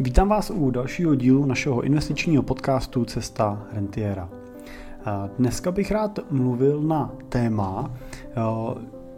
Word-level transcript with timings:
Vítám 0.00 0.28
vás 0.28 0.50
u 0.50 0.70
dalšího 0.70 1.14
dílu 1.14 1.44
našeho 1.44 1.80
investičního 1.80 2.42
podcastu 2.42 3.04
Cesta 3.04 3.66
Rentiera. 3.72 4.28
Dneska 5.38 5.72
bych 5.72 5.90
rád 5.90 6.18
mluvil 6.30 6.82
na 6.82 7.12
téma 7.28 7.90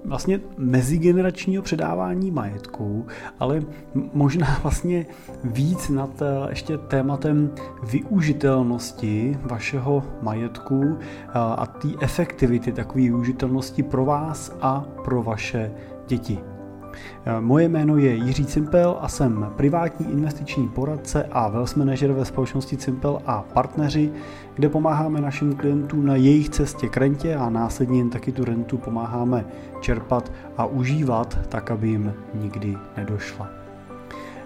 vlastně 0.04 0.40
mezigeneračního 0.56 1.62
předávání 1.62 2.30
majetku, 2.30 3.06
ale 3.38 3.62
možná 4.14 4.58
vlastně 4.62 5.06
víc 5.44 5.88
nad 5.88 6.22
ještě 6.48 6.78
tématem 6.78 7.50
využitelnosti 7.82 9.38
vašeho 9.42 10.02
majetku 10.22 10.98
a 11.34 11.66
té 11.66 11.88
efektivity 12.00 12.72
takové 12.72 13.02
využitelnosti 13.02 13.82
pro 13.82 14.04
vás 14.04 14.56
a 14.60 14.84
pro 15.04 15.22
vaše 15.22 15.72
děti. 16.08 16.49
Eh, 16.92 17.40
moje 17.40 17.68
jméno 17.68 17.96
je 17.96 18.14
Jiří 18.14 18.46
Cimpel 18.46 18.96
a 19.00 19.08
jsem 19.08 19.52
privátní 19.56 20.12
investiční 20.12 20.68
poradce 20.68 21.24
a 21.32 21.48
wealth 21.48 21.76
manager 21.76 22.12
ve 22.12 22.24
společnosti 22.24 22.76
Cimpel 22.76 23.22
a 23.26 23.42
partneři, 23.42 24.12
kde 24.54 24.68
pomáháme 24.68 25.20
našim 25.20 25.56
klientům 25.56 26.06
na 26.06 26.16
jejich 26.16 26.48
cestě 26.48 26.88
k 26.88 26.96
rentě 26.96 27.36
a 27.36 27.50
následně 27.50 27.98
jim 27.98 28.10
taky 28.10 28.32
tu 28.32 28.44
rentu 28.44 28.78
pomáháme 28.78 29.44
čerpat 29.80 30.32
a 30.56 30.66
užívat 30.66 31.38
tak, 31.48 31.70
aby 31.70 31.88
jim 31.88 32.12
nikdy 32.34 32.76
nedošla. 32.96 33.60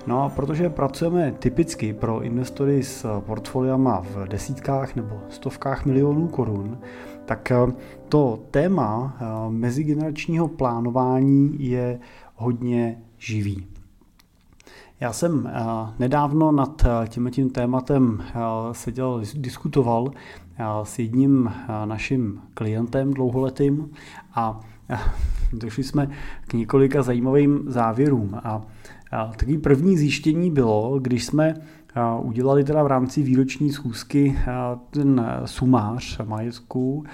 No 0.06 0.22
a 0.22 0.28
protože 0.28 0.70
pracujeme 0.70 1.32
typicky 1.38 1.92
pro 1.92 2.20
investory 2.20 2.82
s 2.82 3.20
portfoliama 3.20 4.00
v 4.00 4.28
desítkách 4.28 4.96
nebo 4.96 5.20
stovkách 5.28 5.84
milionů 5.84 6.28
korun, 6.28 6.78
tak 7.24 7.50
eh, 7.50 7.72
to 8.08 8.38
téma 8.50 9.16
eh, 9.20 9.24
mezigeneračního 9.50 10.48
plánování 10.48 11.56
je 11.58 12.00
hodně 12.44 13.02
živý. 13.18 13.66
Já 15.00 15.12
jsem 15.12 15.46
eh, 15.46 15.62
nedávno 15.98 16.52
nad 16.52 16.84
eh, 16.84 17.08
tím 17.08 17.50
tématem 17.50 18.22
eh, 18.22 18.34
seděl, 18.72 19.22
diskutoval 19.34 20.10
s 20.82 20.98
jedním 20.98 21.52
naším 21.84 22.40
klientem 22.54 23.14
dlouholetým 23.14 23.90
a 24.34 24.60
došli 25.52 25.84
jsme 25.84 26.10
k 26.46 26.52
několika 26.52 27.02
zajímavým 27.02 27.64
závěrům. 27.66 28.34
A 28.44 28.62
takový 29.30 29.58
první 29.58 29.98
zjištění 29.98 30.50
bylo, 30.50 30.98
když 30.98 31.24
jsme 31.24 31.54
udělali 32.22 32.64
teda 32.64 32.82
v 32.82 32.86
rámci 32.86 33.22
výroční 33.22 33.72
schůzky 33.72 34.38
ten 34.90 35.26
sumář 35.44 36.20
majetku. 36.24 37.04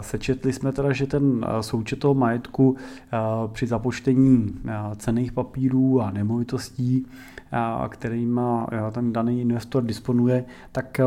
Sečetli 0.00 0.52
jsme 0.52 0.72
teda, 0.72 0.92
že 0.92 1.06
ten 1.06 1.46
součet 1.60 1.98
toho 1.98 2.14
majetku 2.14 2.76
při 3.52 3.66
započtení 3.66 4.54
cených 4.96 5.32
papírů 5.32 6.02
a 6.02 6.10
nemovitostí, 6.10 7.06
kterými 7.88 8.40
ten 8.92 9.12
daný 9.12 9.40
investor 9.40 9.82
disponuje, 9.82 10.44
tak 10.72 11.00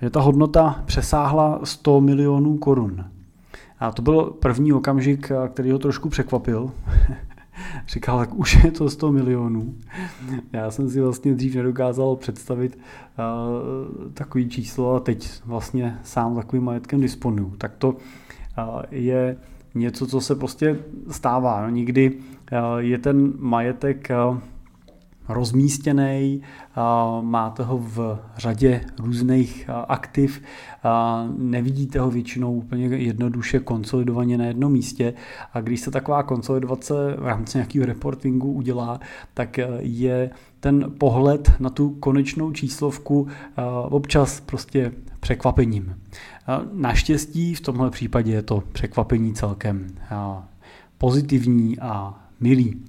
že 0.00 0.10
ta 0.10 0.20
hodnota 0.20 0.82
přesáhla 0.86 1.60
100 1.64 2.00
milionů 2.00 2.56
korun. 2.56 3.04
A 3.80 3.92
to 3.92 4.02
byl 4.02 4.22
první 4.24 4.72
okamžik, 4.72 5.32
který 5.48 5.70
ho 5.70 5.78
trošku 5.78 6.08
překvapil, 6.08 6.70
Říkal, 7.88 8.18
tak 8.18 8.34
už 8.34 8.64
je 8.64 8.70
to 8.70 8.90
100 8.90 9.12
milionů. 9.12 9.74
Já 10.52 10.70
jsem 10.70 10.90
si 10.90 11.00
vlastně 11.00 11.34
dřív 11.34 11.54
nedokázal 11.54 12.16
představit 12.16 12.78
uh, 12.78 14.12
takový 14.14 14.48
číslo 14.48 14.94
a 14.94 15.00
teď 15.00 15.30
vlastně 15.44 15.98
sám 16.04 16.36
takovým 16.36 16.64
majetkem 16.64 17.00
disponuju. 17.00 17.54
Tak 17.58 17.76
to 17.78 17.88
uh, 17.88 17.96
je 18.90 19.36
něco, 19.74 20.06
co 20.06 20.20
se 20.20 20.34
prostě 20.34 20.78
stává. 21.10 21.62
No, 21.62 21.68
nikdy 21.68 22.12
uh, 22.12 22.78
je 22.78 22.98
ten 22.98 23.32
majetek 23.38 24.08
uh, 24.30 24.38
rozmístěný, 25.28 26.42
máte 27.20 27.62
ho 27.62 27.78
v 27.78 28.18
řadě 28.36 28.80
různých 28.98 29.70
aktiv, 29.88 30.42
nevidíte 31.38 32.00
ho 32.00 32.10
většinou 32.10 32.54
úplně 32.54 32.86
jednoduše 32.86 33.58
konsolidovaně 33.58 34.38
na 34.38 34.44
jednom 34.44 34.72
místě 34.72 35.14
a 35.52 35.60
když 35.60 35.80
se 35.80 35.90
taková 35.90 36.22
konsolidace 36.22 36.94
v 37.18 37.26
rámci 37.26 37.58
nějakého 37.58 37.86
reportingu 37.86 38.52
udělá, 38.52 39.00
tak 39.34 39.58
je 39.78 40.30
ten 40.60 40.92
pohled 40.98 41.52
na 41.60 41.70
tu 41.70 41.90
konečnou 41.90 42.52
číslovku 42.52 43.28
občas 43.84 44.40
prostě 44.40 44.92
překvapením. 45.20 45.96
Naštěstí 46.72 47.54
v 47.54 47.60
tomhle 47.60 47.90
případě 47.90 48.32
je 48.32 48.42
to 48.42 48.62
překvapení 48.72 49.34
celkem 49.34 49.86
pozitivní 50.98 51.78
a 51.78 52.24
milý. 52.40 52.82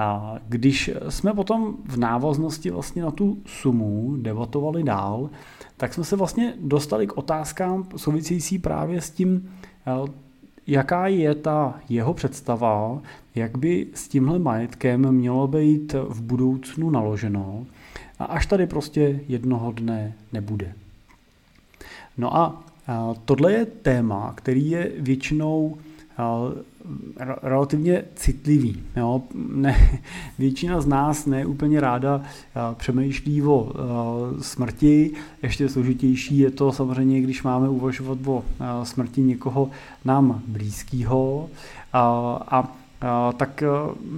A 0.00 0.38
když 0.48 0.90
jsme 1.08 1.34
potom 1.34 1.76
v 1.84 1.96
návaznosti 1.96 2.70
vlastně 2.70 3.02
na 3.02 3.10
tu 3.10 3.38
sumu 3.46 4.16
debatovali 4.16 4.82
dál, 4.82 5.30
tak 5.76 5.94
jsme 5.94 6.04
se 6.04 6.16
vlastně 6.16 6.54
dostali 6.60 7.06
k 7.06 7.16
otázkám 7.16 7.88
související 7.96 8.58
právě 8.58 9.00
s 9.00 9.10
tím, 9.10 9.50
eh, 9.86 10.12
jaká 10.66 11.06
je 11.06 11.34
ta 11.34 11.80
jeho 11.88 12.14
představa, 12.14 13.00
jak 13.34 13.58
by 13.58 13.86
s 13.94 14.08
tímhle 14.08 14.38
majetkem 14.38 15.12
mělo 15.12 15.48
být 15.48 15.92
v 15.92 16.22
budoucnu 16.22 16.90
naloženo, 16.90 17.66
a 18.18 18.24
až 18.24 18.46
tady 18.46 18.66
prostě 18.66 19.20
jednoho 19.28 19.72
dne 19.72 20.12
nebude. 20.32 20.72
No 22.18 22.36
a 22.36 22.62
tohle 23.24 23.52
je 23.52 23.66
téma, 23.66 24.32
který 24.36 24.70
je 24.70 24.92
většinou 24.98 25.76
relativně 27.42 28.04
citlivý. 28.14 28.82
Jo? 28.96 29.22
Ne, 29.34 30.00
většina 30.38 30.80
z 30.80 30.86
nás 30.86 31.26
ne 31.26 31.46
úplně 31.46 31.80
ráda 31.80 32.22
přemýšlí 32.74 33.42
o 33.42 33.72
smrti. 34.40 35.12
Ještě 35.42 35.68
složitější 35.68 36.38
je 36.38 36.50
to 36.50 36.72
samozřejmě, 36.72 37.20
když 37.20 37.42
máme 37.42 37.68
uvažovat 37.68 38.18
o 38.26 38.42
smrti 38.82 39.22
někoho 39.22 39.70
nám 40.04 40.42
blízkého. 40.46 41.48
A, 41.92 42.02
a 42.48 43.32
tak 43.36 43.62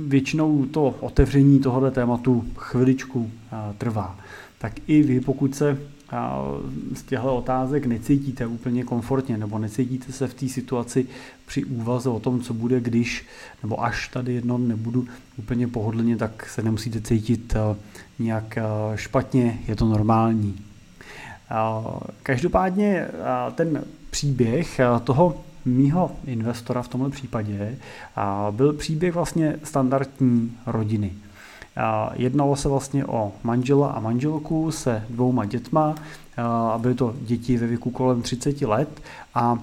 většinou 0.07 0.67
to 0.67 0.95
otevření 1.01 1.59
tohoto 1.59 1.91
tématu 1.91 2.45
chviličku 2.57 3.31
trvá. 3.79 4.17
Tak 4.59 4.73
i 4.87 5.03
vy, 5.03 5.21
pokud 5.21 5.55
se 5.55 5.79
z 6.95 7.03
těchto 7.03 7.37
otázek 7.37 7.87
necítíte 7.87 8.47
úplně 8.47 8.85
komfortně 8.85 9.39
nebo 9.39 9.59
necítíte 9.59 10.13
se 10.13 10.29
v 10.29 10.35
té 10.35 10.49
situaci 10.49 11.07
při 11.47 11.65
úvaze 11.65 12.09
o 12.09 12.21
tom, 12.21 12.41
co 12.41 12.55
bude, 12.55 12.81
když 12.81 13.27
nebo 13.63 13.85
až 13.85 14.09
tady 14.09 14.35
jedno 14.35 14.59
nebudu 14.59 15.07
úplně 15.39 15.69
pohodlně, 15.69 16.17
tak 16.17 16.47
se 16.49 16.63
nemusíte 16.63 17.01
cítit 17.01 17.55
eh, 17.57 17.77
nějak 18.19 18.59
eh, 18.59 18.63
špatně, 18.95 19.59
je 19.69 19.77
to 19.77 19.87
normální. 19.87 20.59
Každopádně 22.23 22.89
eh, 22.89 23.11
ten 23.55 23.85
příběh 24.11 24.81
toho 25.05 25.41
mýho 25.65 26.13
investora 26.25 26.83
v 26.83 26.89
tomto 26.89 27.11
případě 27.11 27.79
byl 28.51 28.73
příběh 28.73 29.15
vlastně 29.15 29.57
standardní 29.65 30.53
rodiny. 30.67 31.13
Jednalo 32.15 32.57
se 32.57 32.69
vlastně 32.69 33.07
o 33.07 33.33
manžela 33.43 33.89
a 33.89 34.01
manželku 34.01 34.73
se 34.73 35.05
dvouma 35.11 35.45
dětma, 35.45 35.95
byly 36.79 36.95
to 36.95 37.15
děti 37.21 37.57
ve 37.57 37.67
věku 37.67 37.91
kolem 37.91 38.23
30 38.23 38.63
let 38.63 39.03
a 39.35 39.59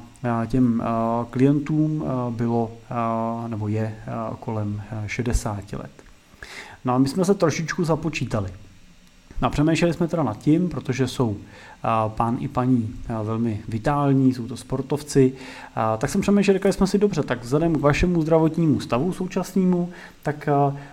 těm 0.48 0.84
klientům 1.30 2.04
bylo 2.30 2.72
nebo 3.48 3.68
je 3.68 3.96
kolem 4.40 4.82
60 5.08 5.74
let. 5.74 5.92
No 6.86 6.94
a 6.94 6.98
my 6.98 7.08
jsme 7.08 7.26
se 7.26 7.34
trošičku 7.34 7.84
započítali. 7.84 8.50
Napřemýšleli 9.42 9.94
jsme 9.94 10.08
teda 10.08 10.24
nad 10.24 10.38
tím, 10.40 10.70
protože 10.70 11.08
jsou 11.08 11.38
pán 12.08 12.38
i 12.40 12.48
paní 12.48 12.96
velmi 13.24 13.62
vitální, 13.68 14.34
jsou 14.34 14.48
to 14.48 14.58
sportovci, 14.58 15.34
tak 15.98 16.10
jsem 16.10 16.22
přemýšlel, 16.22 16.54
řekli 16.54 16.74
jsme 16.74 16.88
si 16.88 16.98
dobře, 16.98 17.24
tak 17.24 17.44
vzhledem 17.44 17.76
k 17.76 17.82
vašemu 17.82 18.22
zdravotnímu 18.22 18.80
stavu 18.80 19.14
současnému, 19.14 19.90
tak 20.24 20.50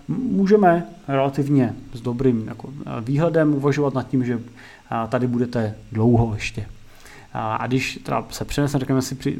můžeme 0.07 0.85
relativně 1.07 1.75
s 1.93 2.01
dobrým 2.01 2.47
jako 2.47 2.69
výhledem 3.01 3.53
uvažovat 3.53 3.93
nad 3.93 4.07
tím, 4.07 4.25
že 4.25 4.39
tady 5.09 5.27
budete 5.27 5.75
dlouho 5.91 6.33
ještě. 6.33 6.65
A 7.33 7.67
když 7.67 7.99
teda 8.03 8.25
se 8.29 8.45
přeneseme, 8.45 8.79
řekněme 8.79 9.01
si 9.01 9.15
při, 9.15 9.39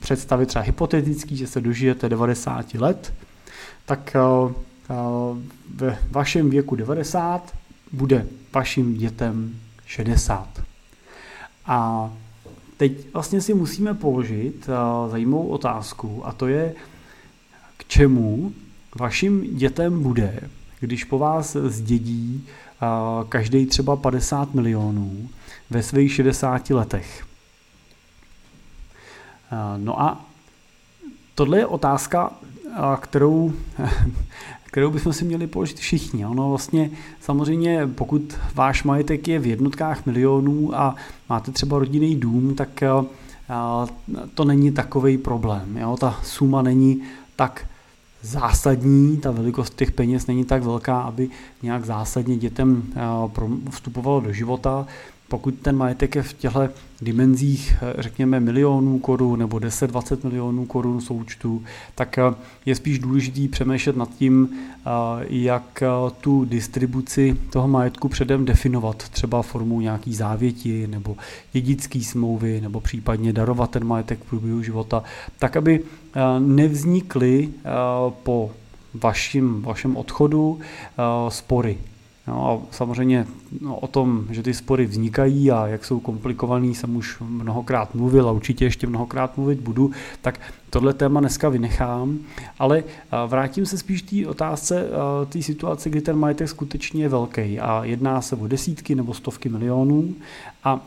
představit 0.00 0.46
třeba 0.46 0.64
hypotetický, 0.64 1.36
že 1.36 1.46
se 1.46 1.60
dožijete 1.60 2.08
90 2.08 2.74
let, 2.74 3.14
tak 3.86 4.16
ve 5.74 5.98
vašem 6.10 6.50
věku 6.50 6.76
90 6.76 7.52
bude 7.92 8.26
vašim 8.52 8.94
dětem 8.94 9.60
60. 9.86 10.62
A 11.66 12.10
teď 12.76 13.12
vlastně 13.12 13.40
si 13.40 13.54
musíme 13.54 13.94
položit 13.94 14.68
zajímavou 15.10 15.48
otázku 15.48 16.26
a 16.26 16.32
to 16.32 16.46
je, 16.46 16.74
k 17.76 17.84
čemu 17.84 18.52
vašim 19.00 19.56
dětem 19.56 20.02
bude, 20.02 20.40
když 20.80 21.04
po 21.04 21.18
vás 21.18 21.56
zdědí 21.56 22.46
každý 23.28 23.66
třeba 23.66 23.96
50 23.96 24.54
milionů 24.54 25.28
ve 25.70 25.82
svých 25.82 26.12
60 26.12 26.70
letech. 26.70 27.26
No 29.76 30.02
a 30.02 30.24
tohle 31.34 31.58
je 31.58 31.66
otázka, 31.66 32.32
kterou 33.00 33.52
kterou 34.74 34.90
bychom 34.90 35.12
si 35.12 35.24
měli 35.24 35.46
položit 35.46 35.78
všichni. 35.78 36.26
Ono 36.26 36.48
vlastně 36.48 36.90
samozřejmě, 37.20 37.86
pokud 37.86 38.38
váš 38.54 38.84
majetek 38.84 39.28
je 39.28 39.38
v 39.38 39.46
jednotkách 39.46 40.06
milionů 40.06 40.78
a 40.78 40.94
máte 41.28 41.52
třeba 41.52 41.78
rodinný 41.78 42.16
dům, 42.16 42.54
tak 42.54 42.82
to 44.34 44.44
není 44.44 44.72
takový 44.72 45.18
problém. 45.18 45.76
Jo? 45.76 45.96
Ta 46.00 46.18
suma 46.22 46.62
není 46.62 47.02
tak 47.36 47.66
zásadní, 48.22 49.16
ta 49.16 49.30
velikost 49.30 49.74
těch 49.74 49.92
peněz 49.92 50.26
není 50.26 50.44
tak 50.44 50.62
velká, 50.62 51.00
aby 51.00 51.30
nějak 51.62 51.84
zásadně 51.84 52.36
dětem 52.36 52.82
vstupovalo 53.70 54.20
do 54.20 54.32
života 54.32 54.86
pokud 55.28 55.54
ten 55.54 55.76
majetek 55.76 56.14
je 56.14 56.22
v 56.22 56.32
těchto 56.32 56.68
dimenzích, 57.02 57.76
řekněme, 57.98 58.40
milionů 58.40 58.98
korun 58.98 59.38
nebo 59.38 59.56
10-20 59.56 60.18
milionů 60.24 60.66
korun 60.66 61.00
součtu, 61.00 61.62
tak 61.94 62.18
eh, 62.18 62.22
je 62.66 62.74
spíš 62.74 62.98
důležitý 62.98 63.48
přemýšlet 63.48 63.96
nad 63.96 64.14
tím, 64.14 64.48
eh, 64.52 64.90
jak 65.28 65.82
eh, 65.82 65.88
tu 66.20 66.44
distribuci 66.44 67.36
toho 67.50 67.68
majetku 67.68 68.08
předem 68.08 68.44
definovat, 68.44 69.08
třeba 69.08 69.42
formou 69.42 69.80
nějaký 69.80 70.14
závěti 70.14 70.86
nebo 70.86 71.16
dědický 71.52 72.04
smlouvy 72.04 72.60
nebo 72.60 72.80
případně 72.80 73.32
darovat 73.32 73.70
ten 73.70 73.84
majetek 73.84 74.18
v 74.18 74.28
průběhu 74.28 74.62
života, 74.62 75.02
tak 75.38 75.56
aby 75.56 75.80
nevznikly 76.38 77.48
po 78.22 78.50
vašim, 78.94 79.62
vašem 79.62 79.96
odchodu 79.96 80.58
spory 81.28 81.78
No 82.26 82.50
a 82.50 82.74
samozřejmě 82.76 83.26
no, 83.60 83.76
o 83.76 83.86
tom, 83.86 84.26
že 84.30 84.42
ty 84.42 84.54
spory 84.54 84.86
vznikají 84.86 85.50
a 85.50 85.66
jak 85.66 85.84
jsou 85.84 86.00
komplikovaný, 86.00 86.74
jsem 86.74 86.96
už 86.96 87.16
mnohokrát 87.20 87.94
mluvil 87.94 88.28
a 88.28 88.32
určitě 88.32 88.64
ještě 88.64 88.86
mnohokrát 88.86 89.36
mluvit 89.36 89.60
budu, 89.60 89.90
tak 90.20 90.40
tohle 90.70 90.94
téma 90.94 91.20
dneska 91.20 91.48
vynechám, 91.48 92.18
ale 92.58 92.84
vrátím 93.26 93.66
se 93.66 93.78
spíš 93.78 94.02
té 94.02 94.26
otázce, 94.26 94.88
té 95.28 95.42
situace, 95.42 95.90
kdy 95.90 96.00
ten 96.00 96.16
majetek 96.16 96.48
skutečně 96.48 97.02
je 97.02 97.08
velký 97.08 97.60
a 97.60 97.84
jedná 97.84 98.20
se 98.20 98.36
o 98.36 98.46
desítky 98.46 98.94
nebo 98.94 99.14
stovky 99.14 99.48
milionů. 99.48 100.14
A 100.64 100.80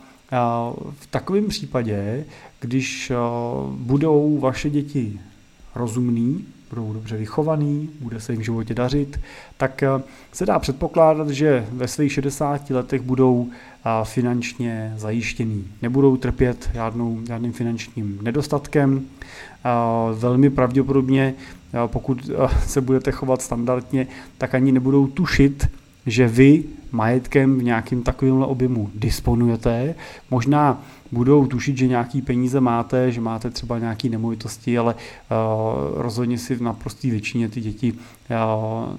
v 0.99 1.07
takovém 1.09 1.47
případě, 1.47 2.25
když 2.59 3.11
budou 3.69 4.39
vaše 4.39 4.69
děti 4.69 5.19
rozumný, 5.75 6.45
budou 6.69 6.93
dobře 6.93 7.17
vychovaný, 7.17 7.89
bude 7.99 8.19
se 8.19 8.31
jim 8.31 8.41
v 8.41 8.45
životě 8.45 8.73
dařit, 8.73 9.19
tak 9.57 9.83
eh, 9.83 9.87
se 10.31 10.45
dá 10.45 10.59
předpokládat, 10.59 11.29
že 11.29 11.65
ve 11.71 11.87
svých 11.87 12.11
60 12.11 12.69
letech 12.69 13.01
budou 13.01 13.47
eh, 13.49 13.89
finančně 14.03 14.93
zajištěný. 14.97 15.67
Nebudou 15.81 16.17
trpět 16.17 16.69
žádnou, 16.73 17.19
žádným 17.27 17.53
finančním 17.53 18.19
nedostatkem. 18.21 19.05
Eh, 19.65 19.69
velmi 20.13 20.49
pravděpodobně, 20.49 21.33
pokud 21.87 22.29
se 22.65 22.81
budete 22.81 23.11
chovat 23.11 23.41
standardně, 23.41 24.07
tak 24.37 24.55
ani 24.55 24.71
nebudou 24.71 25.07
tušit, 25.07 25.67
že 26.05 26.27
vy 26.27 26.63
majetkem 26.91 27.59
v 27.59 27.63
nějakým 27.63 28.03
takovémhle 28.03 28.45
objemu 28.45 28.89
disponujete. 28.95 29.95
Možná 30.31 30.83
budou 31.11 31.45
tušit, 31.45 31.77
že 31.77 31.87
nějaký 31.87 32.21
peníze 32.21 32.61
máte, 32.61 33.11
že 33.11 33.21
máte 33.21 33.49
třeba 33.49 33.79
nějaké 33.79 34.09
nemovitosti, 34.09 34.77
ale 34.77 34.93
uh, 34.93 34.99
rozhodně 36.01 36.37
si 36.37 36.55
v 36.55 36.61
naprosté 36.61 37.09
většině 37.09 37.49
ty 37.49 37.61
děti 37.61 37.93
uh, 37.93 37.97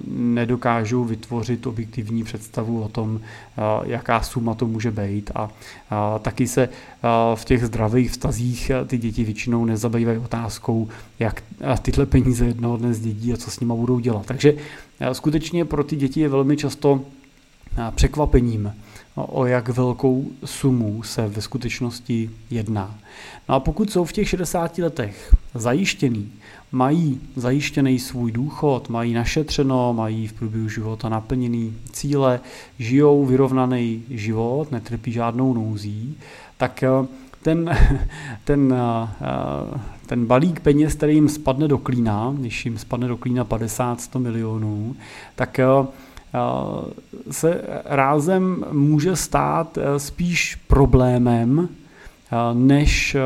nedokážou 0.07 1.03
vytvořit 1.03 1.67
objektivní 1.67 2.23
představu 2.23 2.81
o 2.81 2.87
tom, 2.89 3.15
uh, 3.15 3.19
jaká 3.89 4.21
suma 4.21 4.53
to 4.53 4.67
může 4.67 4.91
být. 4.91 5.31
A 5.35 5.49
taky 6.21 6.47
se 6.47 6.69
v 7.35 7.45
těch 7.45 7.65
zdravých 7.65 8.11
vztazích 8.11 8.71
ty 8.87 8.97
děti 8.97 9.23
většinou 9.23 9.65
nezabývají 9.65 10.17
otázkou, 10.17 10.87
jak 11.19 11.43
tyhle 11.81 12.05
peníze 12.05 12.45
jednoho 12.45 12.77
dne 12.77 12.93
zdědí 12.93 13.33
a 13.33 13.37
co 13.37 13.51
s 13.51 13.59
nima 13.59 13.75
budou 13.75 13.99
dělat. 13.99 14.25
Takže 14.25 14.53
skutečně 15.11 15.65
pro 15.65 15.83
ty 15.83 15.95
děti 15.95 16.19
je 16.19 16.29
velmi 16.29 16.57
často 16.57 17.01
překvapením, 17.91 18.73
o 19.15 19.45
jak 19.45 19.69
velkou 19.69 20.25
sumu 20.45 21.03
se 21.03 21.27
ve 21.27 21.41
skutečnosti 21.41 22.29
jedná. 22.49 22.95
No 23.49 23.55
a 23.55 23.59
pokud 23.59 23.91
jsou 23.91 24.05
v 24.05 24.13
těch 24.13 24.29
60 24.29 24.77
letech 24.77 25.35
zajištěný, 25.53 26.31
mají 26.71 27.21
zajištěný 27.35 27.99
svůj 27.99 28.31
důchod, 28.31 28.89
mají 28.89 29.13
našetřeno, 29.13 29.93
mají 29.93 30.27
v 30.27 30.33
průběhu 30.33 30.69
života 30.69 31.09
naplněný 31.09 31.73
cíle, 31.91 32.39
žijou 32.79 33.25
vyrovnaný 33.25 34.03
život, 34.09 34.71
netrpí 34.71 35.11
žádnou 35.11 35.53
nouzí, 35.53 36.17
tak 36.57 36.83
eh, 36.83 36.89
ten, 37.41 37.77
ten, 38.43 38.75
eh, 38.77 39.79
ten 40.05 40.25
balík 40.25 40.59
peněz, 40.59 40.93
který 40.93 41.15
jim 41.15 41.29
spadne 41.29 41.67
do 41.67 41.77
klína, 41.77 42.33
když 42.37 42.65
jim 42.65 42.77
spadne 42.77 43.07
do 43.07 43.17
klína 43.17 43.45
50-100 43.45 44.19
milionů, 44.19 44.95
tak 45.35 45.59
eh, 45.59 45.65
Eh, 45.65 46.08
se 47.31 47.61
rázem 47.85 48.65
může 48.71 49.15
stát 49.15 49.77
eh, 49.77 49.99
spíš 49.99 50.55
problémem, 50.55 51.69
eh, 51.69 52.35
než 52.53 53.17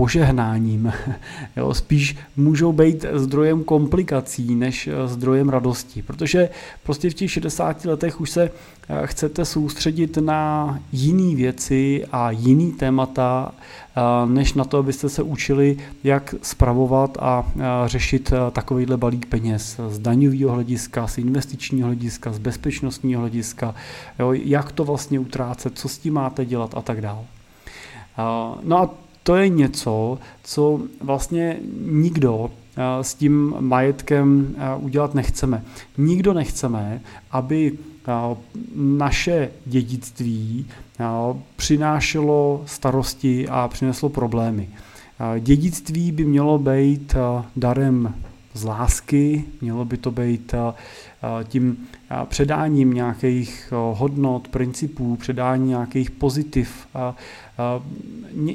požehnáním. 0.00 0.92
Jo, 1.56 1.74
spíš 1.74 2.16
můžou 2.36 2.72
být 2.72 3.04
zdrojem 3.12 3.64
komplikací 3.64 4.54
než 4.54 4.88
zdrojem 5.06 5.48
radosti, 5.48 6.02
protože 6.02 6.48
prostě 6.82 7.10
v 7.10 7.14
těch 7.14 7.30
60 7.30 7.84
letech 7.84 8.20
už 8.20 8.30
se 8.30 8.50
chcete 9.04 9.44
soustředit 9.44 10.16
na 10.16 10.78
jiné 10.92 11.36
věci 11.36 12.04
a 12.12 12.30
jiný 12.30 12.72
témata, 12.72 13.52
než 14.26 14.54
na 14.54 14.64
to, 14.64 14.78
abyste 14.78 15.08
se 15.08 15.22
učili, 15.22 15.76
jak 16.04 16.34
spravovat 16.42 17.18
a 17.20 17.52
řešit 17.86 18.32
takovýhle 18.52 18.96
balík 18.96 19.26
peněz 19.26 19.80
z 19.88 19.98
daňového 19.98 20.52
hlediska, 20.52 21.06
z 21.06 21.18
investičního 21.18 21.86
hlediska, 21.86 22.32
z 22.32 22.38
bezpečnostního 22.38 23.20
hlediska, 23.20 23.74
jo, 24.18 24.32
jak 24.32 24.72
to 24.72 24.84
vlastně 24.84 25.18
utrácet, 25.20 25.78
co 25.78 25.88
s 25.88 25.98
tím 25.98 26.14
máte 26.14 26.44
dělat 26.44 26.74
a 26.76 26.82
tak 26.82 27.00
dále. 27.00 27.24
No 28.62 28.78
a 28.78 28.90
to 29.22 29.36
je 29.36 29.48
něco, 29.48 30.18
co 30.42 30.80
vlastně 31.00 31.56
nikdo 31.90 32.50
s 33.02 33.14
tím 33.14 33.54
majetkem 33.60 34.56
udělat 34.78 35.14
nechceme. 35.14 35.64
Nikdo 35.98 36.32
nechceme, 36.32 37.00
aby 37.30 37.78
naše 38.76 39.50
dědictví 39.66 40.66
přinášelo 41.56 42.62
starosti 42.66 43.48
a 43.48 43.68
přineslo 43.68 44.08
problémy. 44.08 44.68
Dědictví 45.40 46.12
by 46.12 46.24
mělo 46.24 46.58
být 46.58 47.14
darem 47.56 48.14
z 48.54 48.64
lásky, 48.64 49.44
mělo 49.60 49.84
by 49.84 49.96
to 49.96 50.10
být 50.10 50.54
tím 51.44 51.88
předáním 52.24 52.92
nějakých 52.92 53.72
hodnot, 53.92 54.48
principů, 54.48 55.16
předání 55.16 55.68
nějakých 55.68 56.10
pozitiv, 56.10 56.86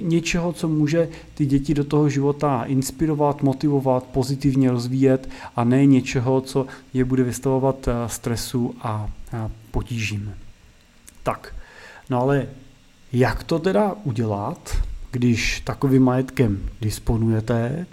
něčeho, 0.02 0.54
co 0.54 0.68
může 0.68 1.10
ty 1.34 1.46
děti 1.46 1.74
do 1.74 1.84
toho 1.84 2.10
života 2.10 2.64
inspirovat, 2.64 3.44
motivovat, 3.44 4.04
pozitivně 4.04 4.72
rozvíjet 4.72 5.30
a 5.56 5.64
ne 5.64 5.86
něčeho, 5.86 6.42
co 6.42 6.66
je 6.94 7.06
bude 7.06 7.24
vystavovat 7.24 7.90
stresu 8.08 8.76
a 8.82 9.10
potížím. 9.72 10.34
Tak, 11.24 11.56
no 12.10 12.22
ale 12.22 12.48
jak 13.14 13.44
to 13.44 13.60
teda 13.60 13.96
udělat, 14.04 14.78
když 15.12 15.60
takovým 15.60 16.04
majetkem 16.04 16.70
disponujete 16.82 17.86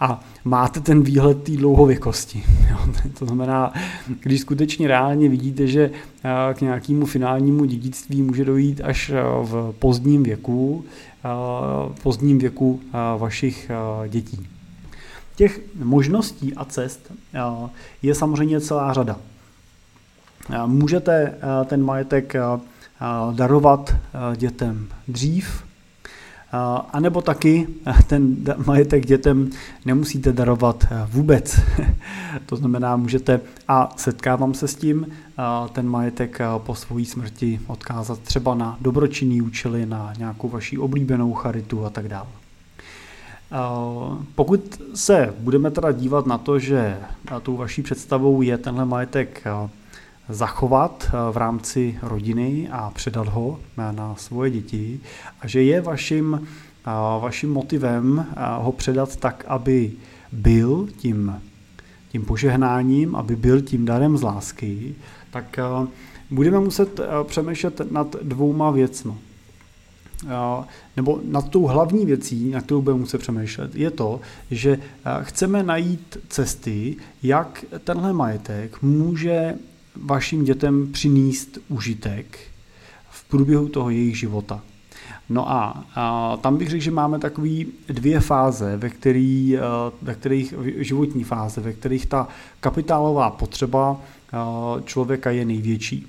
a, 0.00 0.20
máte 0.44 0.80
ten 0.80 1.02
výhled 1.02 1.42
té 1.42 1.52
dlouhověkosti. 1.52 2.44
Jo? 2.70 2.78
To 3.18 3.26
znamená, 3.26 3.72
když 4.20 4.40
skutečně 4.40 4.88
reálně 4.88 5.28
vidíte, 5.28 5.66
že 5.66 5.90
k 6.54 6.60
nějakému 6.60 7.06
finálnímu 7.06 7.64
dědictví 7.64 8.22
může 8.22 8.44
dojít 8.44 8.80
až 8.84 9.12
v 9.42 9.74
pozdním 9.78 10.22
věku, 10.22 10.84
v 11.94 12.02
pozdním 12.02 12.38
věku 12.38 12.80
vašich 13.18 13.70
dětí. 14.08 14.46
Těch 15.36 15.60
možností 15.84 16.54
a 16.54 16.64
cest 16.64 17.12
je 18.02 18.14
samozřejmě 18.14 18.60
celá 18.60 18.92
řada. 18.92 19.16
Můžete 20.66 21.34
ten 21.64 21.84
majetek 21.84 22.34
darovat 23.34 23.96
dětem 24.36 24.88
dřív, 25.08 25.64
a 26.92 27.00
nebo 27.00 27.20
taky 27.22 27.68
ten 28.06 28.36
majetek 28.66 29.06
dětem 29.06 29.50
nemusíte 29.84 30.32
darovat 30.32 30.86
vůbec. 31.10 31.60
to 32.46 32.56
znamená, 32.56 32.96
můžete, 32.96 33.40
a 33.68 33.94
setkávám 33.96 34.54
se 34.54 34.68
s 34.68 34.74
tím, 34.74 35.06
ten 35.72 35.88
majetek 35.88 36.38
po 36.58 36.74
své 36.74 37.04
smrti 37.04 37.60
odkázat 37.66 38.18
třeba 38.18 38.54
na 38.54 38.76
dobročinný 38.80 39.42
účely, 39.42 39.86
na 39.86 40.12
nějakou 40.18 40.48
vaši 40.48 40.78
oblíbenou 40.78 41.32
charitu 41.32 41.84
a 41.84 41.90
tak 41.90 42.08
dále. 42.08 42.28
Pokud 44.34 44.80
se 44.94 45.34
budeme 45.38 45.70
teda 45.70 45.92
dívat 45.92 46.26
na 46.26 46.38
to, 46.38 46.58
že 46.58 46.98
tou 47.42 47.56
vaší 47.56 47.82
představou 47.82 48.42
je 48.42 48.58
tenhle 48.58 48.84
majetek 48.84 49.44
zachovat 50.28 51.06
eh, 51.08 51.32
v 51.32 51.36
rámci 51.36 51.98
rodiny 52.02 52.68
a 52.72 52.90
předat 52.90 53.28
ho 53.28 53.60
na 53.76 54.14
svoje 54.14 54.50
děti 54.50 55.00
a 55.40 55.46
že 55.46 55.62
je 55.62 55.80
vaším, 55.80 56.40
eh, 56.42 56.90
vaším 57.20 57.52
motivem 57.52 58.26
eh, 58.30 58.34
ho 58.58 58.72
předat 58.72 59.16
tak, 59.16 59.44
aby 59.48 59.92
byl 60.32 60.88
tím 60.96 61.40
tím 62.08 62.24
požehnáním, 62.24 63.16
aby 63.16 63.36
byl 63.36 63.60
tím 63.60 63.84
darem 63.84 64.16
z 64.16 64.22
lásky, 64.22 64.94
tak 65.30 65.58
budeme 66.30 66.60
muset 66.60 67.00
přemýšlet 67.24 67.80
nad 67.90 68.16
dvouma 68.22 68.70
věcmi 68.70 69.12
nebo 70.96 71.20
nad 71.24 71.48
tou 71.48 71.66
hlavní 71.66 72.06
věcí, 72.06 72.50
na 72.50 72.60
kterou 72.60 72.82
budeme 72.82 73.00
muset 73.00 73.18
přemýšlet, 73.18 73.74
je 73.74 73.90
to, 73.90 74.20
že 74.50 74.78
chceme 75.22 75.62
najít 75.62 76.16
cesty, 76.28 76.96
jak 77.22 77.64
tenhle 77.84 78.12
majetek 78.12 78.82
může 78.82 79.54
vašim 79.96 80.44
dětem 80.44 80.92
přinést 80.92 81.58
užitek 81.68 82.38
v 83.10 83.24
průběhu 83.24 83.68
toho 83.68 83.90
jejich 83.90 84.18
života. 84.18 84.60
No 85.28 85.50
a, 85.50 85.84
a 85.94 86.36
tam 86.36 86.56
bych 86.56 86.68
řekl, 86.68 86.82
že 86.82 86.90
máme 86.90 87.18
takové 87.18 87.64
dvě 87.88 88.20
fáze, 88.20 88.76
ve, 88.76 88.90
který, 88.90 89.58
ve 90.02 90.14
kterých 90.14 90.54
životní 90.76 91.24
fáze, 91.24 91.60
ve 91.60 91.72
kterých 91.72 92.06
ta 92.06 92.28
kapitálová 92.60 93.30
potřeba 93.30 94.00
člověka 94.84 95.30
je 95.30 95.44
největší. 95.44 96.06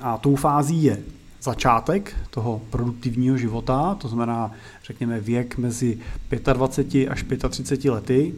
A 0.00 0.18
tou 0.18 0.36
fází 0.36 0.82
je 0.82 1.02
začátek 1.42 2.16
toho 2.30 2.60
produktivního 2.70 3.36
života, 3.36 3.94
to 3.94 4.08
znamená, 4.08 4.50
řekněme, 4.84 5.20
věk 5.20 5.58
mezi 5.58 5.98
25 6.52 7.08
až 7.08 7.24
35 7.50 7.90
lety, 7.90 8.34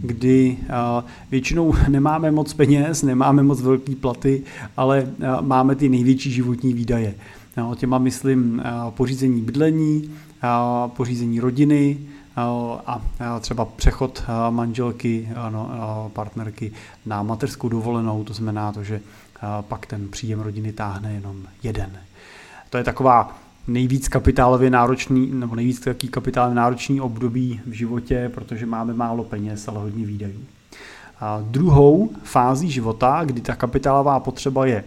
kdy 0.00 0.56
většinou 1.30 1.74
nemáme 1.88 2.30
moc 2.30 2.54
peněz, 2.54 3.02
nemáme 3.02 3.42
moc 3.42 3.60
velké 3.60 3.96
platy, 3.96 4.42
ale 4.76 5.06
máme 5.40 5.74
ty 5.74 5.88
největší 5.88 6.32
životní 6.32 6.72
výdaje. 6.72 7.14
No, 7.56 7.74
těma 7.74 7.98
myslím 7.98 8.62
pořízení 8.90 9.42
bydlení, 9.42 10.10
pořízení 10.86 11.40
rodiny, 11.40 11.98
a 12.86 13.00
třeba 13.40 13.64
přechod 13.64 14.22
manželky, 14.50 15.28
no, 15.50 16.10
partnerky 16.12 16.72
na 17.06 17.22
mateřskou 17.22 17.68
dovolenou, 17.68 18.24
to 18.24 18.34
znamená 18.34 18.72
to, 18.72 18.84
že 18.84 19.00
pak 19.60 19.86
ten 19.86 20.08
příjem 20.08 20.40
rodiny 20.40 20.72
táhne 20.72 21.12
jenom 21.12 21.36
jeden. 21.62 21.90
To 22.74 22.78
je 22.78 22.84
taková 22.84 23.38
nejvíc 23.66 24.08
kapitálově 24.08 24.70
náročný, 24.70 25.30
nebo 25.32 25.54
nejvíc 25.56 25.80
taký 25.80 26.08
kapitálově 26.08 26.54
náročný 26.54 27.00
období 27.00 27.60
v 27.66 27.72
životě, 27.72 28.30
protože 28.34 28.66
máme 28.66 28.94
málo 28.94 29.24
peněz, 29.24 29.68
ale 29.68 29.80
hodně 29.80 30.06
výdajů. 30.06 30.40
A 31.20 31.42
druhou 31.42 32.10
fází 32.22 32.70
života, 32.70 33.22
kdy 33.24 33.40
ta 33.40 33.56
kapitálová 33.56 34.20
potřeba 34.20 34.66
je 34.66 34.84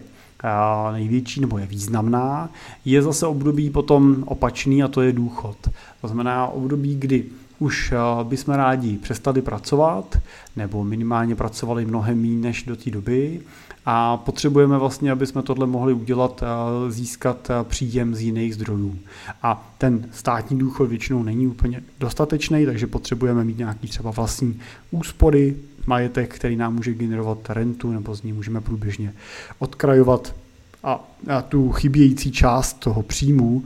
největší 0.92 1.40
nebo 1.40 1.58
je 1.58 1.66
významná, 1.66 2.50
je 2.84 3.02
zase 3.02 3.26
období 3.26 3.70
potom 3.70 4.24
opačný 4.26 4.82
a 4.82 4.88
to 4.88 5.02
je 5.02 5.12
důchod. 5.12 5.56
To 6.00 6.08
znamená 6.08 6.46
období, 6.46 6.96
kdy 6.98 7.24
už 7.58 7.94
bychom 8.22 8.54
rádi 8.54 8.98
přestali 8.98 9.42
pracovat, 9.42 10.18
nebo 10.56 10.84
minimálně 10.84 11.34
pracovali 11.34 11.84
mnohem 11.84 12.22
méně 12.22 12.36
než 12.36 12.62
do 12.62 12.76
té 12.76 12.90
doby 12.90 13.40
a 13.90 14.16
potřebujeme 14.16 14.78
vlastně, 14.78 15.12
aby 15.12 15.26
jsme 15.26 15.42
tohle 15.42 15.66
mohli 15.66 15.92
udělat, 15.92 16.42
získat 16.88 17.50
příjem 17.62 18.14
z 18.14 18.20
jiných 18.20 18.54
zdrojů. 18.54 18.98
A 19.42 19.74
ten 19.78 20.08
státní 20.12 20.58
důchod 20.58 20.88
většinou 20.88 21.22
není 21.22 21.46
úplně 21.46 21.82
dostatečný, 22.00 22.66
takže 22.66 22.86
potřebujeme 22.86 23.44
mít 23.44 23.58
nějaký 23.58 23.88
třeba 23.88 24.10
vlastní 24.10 24.60
úspory, 24.90 25.56
majetek, 25.86 26.34
který 26.34 26.56
nám 26.56 26.74
může 26.74 26.94
generovat 26.94 27.38
rentu, 27.48 27.92
nebo 27.92 28.14
z 28.14 28.22
ní 28.22 28.32
můžeme 28.32 28.60
průběžně 28.60 29.14
odkrajovat 29.58 30.34
a, 30.84 31.08
tu 31.48 31.72
chybějící 31.72 32.30
část 32.32 32.72
toho 32.72 33.02
příjmu 33.02 33.64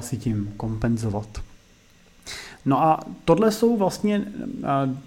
si 0.00 0.16
tím 0.16 0.52
kompenzovat. 0.56 1.28
No 2.68 2.82
a 2.82 3.00
tohle 3.24 3.52
jsou 3.52 3.76
vlastně 3.76 4.32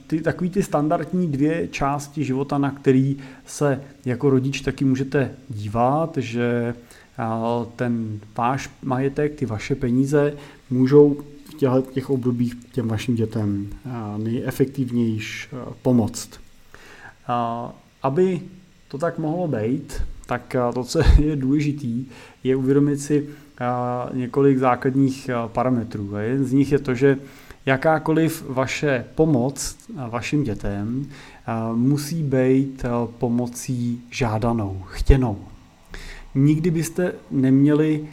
ty, 0.08 0.22
takový 0.22 0.50
ty 0.50 0.64
standardní 0.64 1.28
dvě 1.28 1.68
části 1.68 2.24
života, 2.24 2.58
na 2.58 2.72
který 2.72 3.18
se 3.46 3.82
jako 4.06 4.30
rodič 4.30 4.62
taky 4.62 4.86
můžete 4.86 5.32
dívat, 5.50 6.18
že 6.18 6.76
ten 7.76 8.20
váš 8.38 8.70
majetek, 8.84 9.36
ty 9.36 9.46
vaše 9.46 9.76
peníze 9.76 10.34
můžou 10.70 11.22
v 11.58 11.92
těch 11.92 12.10
obdobích 12.10 12.54
těm 12.72 12.88
vašim 12.88 13.16
dětem 13.16 13.68
nejefektivnější 14.18 15.48
pomoct. 15.82 16.30
Aby 18.04 18.42
to 18.88 18.98
tak 18.98 19.18
mohlo 19.18 19.48
být, 19.48 20.04
tak 20.26 20.56
to, 20.74 20.84
co 20.84 21.00
je 21.20 21.36
důležitý, 21.36 22.06
je 22.44 22.56
uvědomit 22.56 22.98
si 22.98 23.28
několik 24.14 24.58
základních 24.58 25.30
parametrů. 25.48 26.16
Jeden 26.18 26.46
z 26.46 26.54
nich 26.54 26.72
je 26.72 26.80
to, 26.80 26.94
že 26.96 27.18
jakákoliv 27.66 28.46
vaše 28.50 29.06
pomoc 29.16 29.78
vašim 30.10 30.44
dětem 30.44 31.06
musí 31.76 32.24
být 32.24 32.86
pomocí 33.18 34.02
žádanou, 34.10 34.84
chtěnou. 34.88 35.38
Nikdy 36.36 36.72
byste 36.72 37.14
neměli 37.32 38.08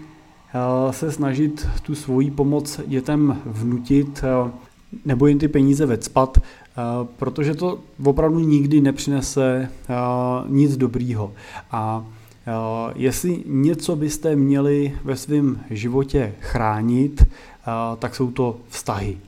se 0.90 1.12
snažit 1.12 1.68
tu 1.82 1.94
svoji 1.94 2.30
pomoc 2.30 2.80
dětem 2.86 3.42
vnutit 3.46 4.24
nebo 5.04 5.26
jim 5.26 5.38
ty 5.38 5.48
peníze 5.48 5.86
vecpat, 5.86 6.38
protože 7.16 7.54
to 7.54 7.78
opravdu 8.04 8.38
nikdy 8.38 8.80
nepřinese 8.80 9.70
nic 10.48 10.76
dobrýho. 10.76 11.32
A 11.70 12.06
jestli 12.94 13.42
něco 13.46 13.96
byste 13.96 14.36
měli 14.36 14.94
ve 15.04 15.16
svém 15.16 15.60
životě 15.70 16.34
chránit, 16.40 17.26
tak 17.98 18.14
jsou 18.14 18.30
to 18.30 18.56
vztahy 18.68 19.18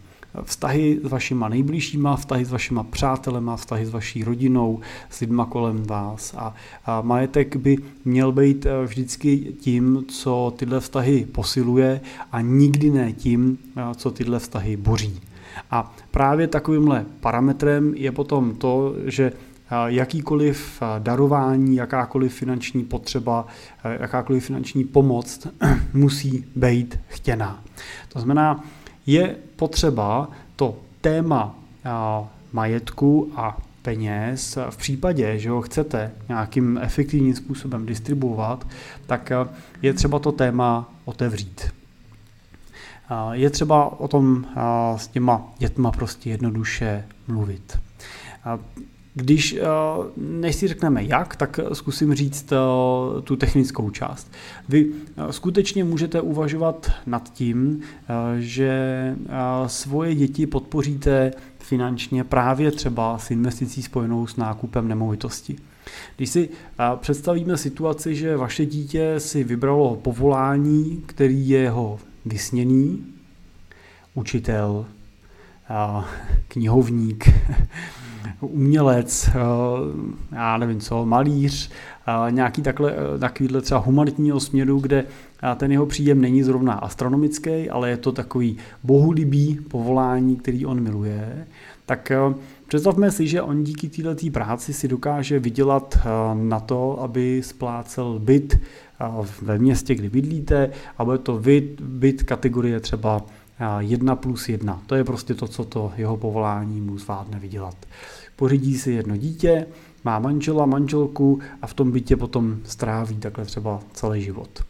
vztahy 0.44 1.00
s 1.02 1.10
vašima 1.10 1.48
nejbližšíma, 1.48 2.16
vztahy 2.16 2.44
s 2.44 2.50
vašima 2.50 2.82
přátelema, 2.82 3.56
vztahy 3.56 3.86
s 3.86 3.90
vaší 3.90 4.24
rodinou, 4.24 4.80
s 5.10 5.20
lidma 5.20 5.46
kolem 5.46 5.82
vás. 5.82 6.34
A, 6.34 6.54
a 6.86 7.00
majetek 7.00 7.56
by 7.56 7.76
měl 8.04 8.32
být 8.32 8.66
eh, 8.66 8.86
vždycky 8.86 9.36
tím, 9.60 10.04
co 10.08 10.52
tyhle 10.56 10.80
vztahy 10.80 11.26
posiluje 11.32 12.00
a 12.32 12.40
nikdy 12.40 12.90
ne 12.90 13.12
tím, 13.12 13.58
eh, 13.76 13.82
co 13.94 14.10
tyhle 14.10 14.38
vztahy 14.38 14.76
boří. 14.76 15.20
A 15.70 15.94
právě 16.10 16.46
takovýmhle 16.46 17.06
parametrem 17.20 17.94
je 17.94 18.12
potom 18.12 18.54
to, 18.54 18.94
že 19.04 19.24
eh, 19.24 19.74
jakýkoliv 19.86 20.82
darování, 20.98 21.76
jakákoliv 21.76 22.34
finanční 22.34 22.84
potřeba, 22.84 23.46
jakákoliv 24.00 24.44
finanční 24.44 24.84
pomoc 24.84 25.46
musí 25.94 26.44
být 26.56 26.98
chtěná. 27.08 27.62
To 28.08 28.20
znamená, 28.20 28.64
je 29.12 29.36
potřeba 29.56 30.28
to 30.56 30.76
téma 31.00 31.54
majetku 32.52 33.32
a 33.36 33.58
peněz 33.82 34.58
v 34.70 34.76
případě, 34.76 35.38
že 35.38 35.50
ho 35.50 35.62
chcete 35.62 36.12
nějakým 36.28 36.78
efektivním 36.82 37.34
způsobem 37.34 37.86
distribuovat, 37.86 38.66
tak 39.06 39.32
je 39.82 39.94
třeba 39.94 40.18
to 40.18 40.32
téma 40.32 40.92
otevřít. 41.04 41.70
Je 43.32 43.50
třeba 43.50 44.00
o 44.00 44.08
tom 44.08 44.46
s 44.96 45.08
těma 45.08 45.52
dětma 45.58 45.90
prostě 45.90 46.30
jednoduše 46.30 47.04
mluvit. 47.28 47.78
Když, 49.14 49.52
eh, 49.52 49.66
než 50.16 50.56
si 50.56 50.68
řekneme 50.68 51.04
jak, 51.04 51.36
tak 51.36 51.60
zkusím 51.72 52.14
říct 52.14 52.52
eh, 52.52 52.56
tu 53.22 53.36
technickou 53.36 53.90
část. 53.90 54.32
Vy 54.68 54.86
eh, 54.92 55.32
skutečně 55.32 55.84
můžete 55.84 56.20
uvažovat 56.20 56.90
nad 57.06 57.32
tím, 57.32 57.82
že 58.38 58.70
svoje 59.66 60.14
děti 60.14 60.46
podpoříte 60.46 61.32
finančně 61.58 62.24
právě 62.24 62.70
třeba 62.70 63.18
s 63.18 63.30
investicí 63.30 63.82
spojenou 63.82 64.26
s 64.26 64.36
nákupem 64.36 64.88
nemovitosti. 64.88 65.56
Když 66.16 66.30
si 66.30 66.48
představíme 66.96 67.56
situaci, 67.56 68.16
že 68.16 68.36
vaše 68.36 68.66
dítě 68.66 69.14
si 69.18 69.44
vybralo 69.44 69.96
povolání, 69.96 71.02
který 71.06 71.48
je 71.48 71.58
jeho 71.58 71.98
vysněný, 72.24 73.04
učitel, 74.14 74.86
knihovník, 76.48 77.28
umělec, 78.40 79.28
eh, 79.28 79.32
já 80.32 80.56
nevím 80.56 80.80
co, 80.80 81.06
malíř, 81.06 81.70
eh, 82.06 82.32
nějaký 82.32 82.62
takhle, 82.62 82.94
eh, 83.14 83.18
takovýhle 83.18 83.60
třeba 83.60 83.80
humanitního 83.80 84.40
směru, 84.40 84.78
kde 84.78 85.04
ten 85.56 85.72
jeho 85.72 85.86
příjem 85.86 86.20
není 86.20 86.42
zrovna 86.42 86.72
astronomický, 86.72 87.70
ale 87.70 87.90
je 87.90 87.96
to 87.96 88.12
takový 88.12 88.56
bohulibý 88.82 89.58
povolání, 89.68 90.36
který 90.36 90.66
on 90.66 90.80
miluje, 90.80 91.46
tak 91.86 92.12
představme 92.68 93.10
si, 93.10 93.28
že 93.28 93.42
on 93.42 93.64
díky 93.64 93.88
této 93.88 94.30
práci 94.32 94.72
si 94.72 94.88
dokáže 94.88 95.38
vydělat 95.38 95.98
na 96.34 96.60
to, 96.60 97.02
aby 97.02 97.42
splácel 97.44 98.18
byt 98.18 98.58
ve 99.42 99.58
městě, 99.58 99.94
kde 99.94 100.10
bydlíte, 100.10 100.70
a 100.98 101.04
bude 101.04 101.18
to 101.18 101.38
byt, 101.38 101.80
byt 101.80 102.22
kategorie 102.22 102.80
třeba 102.80 103.22
1 103.78 104.16
plus 104.16 104.48
1. 104.48 104.82
To 104.86 104.94
je 104.94 105.04
prostě 105.04 105.34
to, 105.34 105.48
co 105.48 105.64
to 105.64 105.92
jeho 105.96 106.16
povolání 106.16 106.80
mu 106.80 106.98
zvládne 106.98 107.38
vydělat 107.38 107.76
pořídí 108.40 108.78
si 108.78 108.92
jedno 108.92 109.16
dítě, 109.16 109.66
má 110.04 110.18
manžela, 110.18 110.66
manželku 110.66 111.40
a 111.62 111.66
v 111.66 111.74
tom 111.74 111.90
bytě 111.90 112.16
potom 112.16 112.58
stráví 112.64 113.16
takhle 113.16 113.44
třeba 113.44 113.80
celý 113.92 114.22
život. 114.22 114.64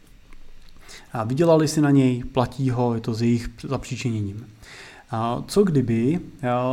A 1.13 1.23
vydělali 1.23 1.67
si 1.67 1.81
na 1.81 1.91
něj, 1.91 2.23
platí 2.23 2.69
ho, 2.69 2.95
je 2.95 3.01
to 3.01 3.13
s 3.13 3.21
jejich 3.21 3.49
zapříčiněním. 3.63 4.47
Co 5.47 5.63
kdyby 5.63 6.19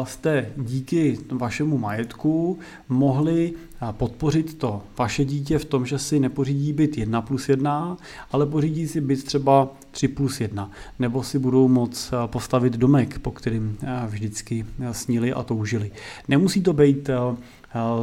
jste 0.04 0.52
díky 0.56 1.18
vašemu 1.32 1.78
majetku 1.78 2.58
mohli 2.88 3.52
podpořit 3.92 4.58
to 4.58 4.82
vaše 4.98 5.24
dítě 5.24 5.58
v 5.58 5.64
tom, 5.64 5.86
že 5.86 5.98
si 5.98 6.20
nepořídí 6.20 6.72
byt 6.72 6.98
1 6.98 7.22
plus 7.22 7.48
1, 7.48 7.96
ale 8.32 8.46
pořídí 8.46 8.88
si 8.88 9.00
byt 9.00 9.24
třeba 9.24 9.68
3 9.98 10.08
plus 10.08 10.40
1, 10.40 10.70
nebo 10.98 11.22
si 11.22 11.38
budou 11.38 11.68
moct 11.68 12.10
postavit 12.26 12.72
domek, 12.72 13.18
po 13.18 13.30
kterým 13.30 13.78
vždycky 14.06 14.66
snili 14.92 15.32
a 15.32 15.42
toužili. 15.42 15.90
Nemusí 16.28 16.62
to 16.62 16.72
být 16.72 17.10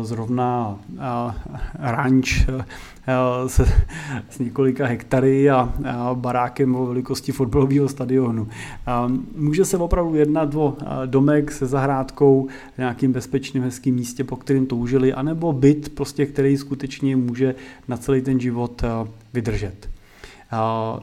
zrovna 0.02 0.80
ranč 1.74 2.46
s 4.30 4.40
několika 4.40 4.86
hektary 4.86 5.50
a 5.50 5.74
barákem 6.14 6.76
o 6.76 6.86
velikosti 6.86 7.32
fotbalového 7.32 7.90
stadionu. 7.90 8.48
Může 9.36 9.66
se 9.66 9.78
opravdu 9.78 10.16
jednat 10.16 10.56
o 10.56 10.78
domek 11.06 11.52
se 11.52 11.66
zahrádkou 11.66 12.48
nějakým 12.78 13.12
bezpečným 13.12 13.64
hezkým 13.64 13.96
místě, 13.96 14.24
po 14.24 14.36
kterým 14.36 14.66
toužili, 14.66 15.14
anebo 15.14 15.54
byt, 15.54 15.96
prostě, 15.96 16.26
který 16.26 16.58
skutečně 16.58 17.16
může 17.16 17.56
na 17.88 17.98
celý 17.98 18.22
ten 18.22 18.40
život 18.40 18.84
vydržet. 19.34 19.95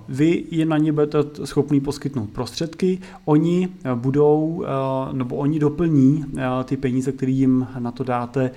Vy 0.09 0.45
jim 0.51 0.69
na 0.69 0.79
ně 0.79 0.93
budete 0.93 1.19
schopný 1.45 1.81
poskytnout 1.81 2.31
prostředky, 2.31 2.99
oni 3.25 3.69
budou, 3.95 4.65
nebo 5.13 5.37
oni 5.37 5.59
doplní 5.59 6.25
ty 6.65 6.77
peníze, 6.77 7.13
které 7.13 7.33
jim 7.33 7.67
na 7.79 7.91
to 7.91 8.05
dáte, 8.05 8.51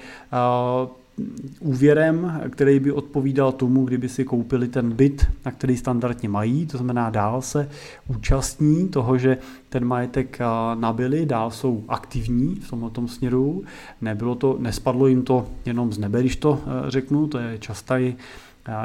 úvěrem, 1.60 2.42
který 2.50 2.80
by 2.80 2.92
odpovídal 2.92 3.52
tomu, 3.52 3.86
kdyby 3.86 4.10
si 4.10 4.26
koupili 4.26 4.68
ten 4.68 4.92
byt, 4.92 5.26
na 5.46 5.52
který 5.52 5.78
standardně 5.78 6.30
mají, 6.30 6.66
to 6.66 6.78
znamená 6.78 7.10
dál 7.10 7.42
se 7.42 7.70
účastní 8.08 8.88
toho, 8.90 9.18
že 9.18 9.38
ten 9.70 9.86
majetek 9.86 10.40
nabili, 10.76 11.26
dál 11.26 11.52
jsou 11.52 11.84
aktivní 11.88 12.56
v 12.56 12.70
tomto 12.70 13.08
směru. 13.08 13.64
Nebylo 14.02 14.36
to, 14.36 14.58
nespadlo 14.60 15.08
jim 15.08 15.24
to 15.24 15.48
jenom 15.66 15.94
z 15.94 15.98
nebe, 15.98 16.20
když 16.20 16.36
to 16.36 16.60
řeknu, 16.88 17.28
to 17.28 17.38
je 17.38 17.58
častá, 17.58 17.96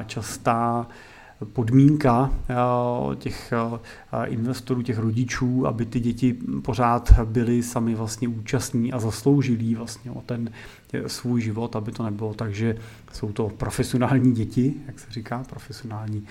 častá 0.06 0.86
podmínka 1.44 2.32
eh, 2.50 3.16
těch 3.16 3.52
eh, 3.52 4.26
investorů, 4.26 4.82
těch 4.82 4.98
rodičů, 4.98 5.66
aby 5.66 5.86
ty 5.86 6.00
děti 6.00 6.36
pořád 6.62 7.12
byly 7.24 7.62
sami 7.62 7.94
vlastně 7.94 8.28
účastní 8.28 8.92
a 8.92 8.98
zasloužilí 8.98 9.74
vlastně 9.74 10.10
o 10.10 10.20
ten 10.20 10.50
eh, 10.92 11.08
svůj 11.08 11.40
život, 11.42 11.76
aby 11.76 11.92
to 11.92 12.02
nebylo 12.02 12.34
tak, 12.34 12.54
že 12.54 12.76
jsou 13.12 13.32
to 13.32 13.48
profesionální 13.48 14.32
děti, 14.32 14.74
jak 14.86 14.98
se 14.98 15.06
říká, 15.10 15.44
profesionální 15.48 16.26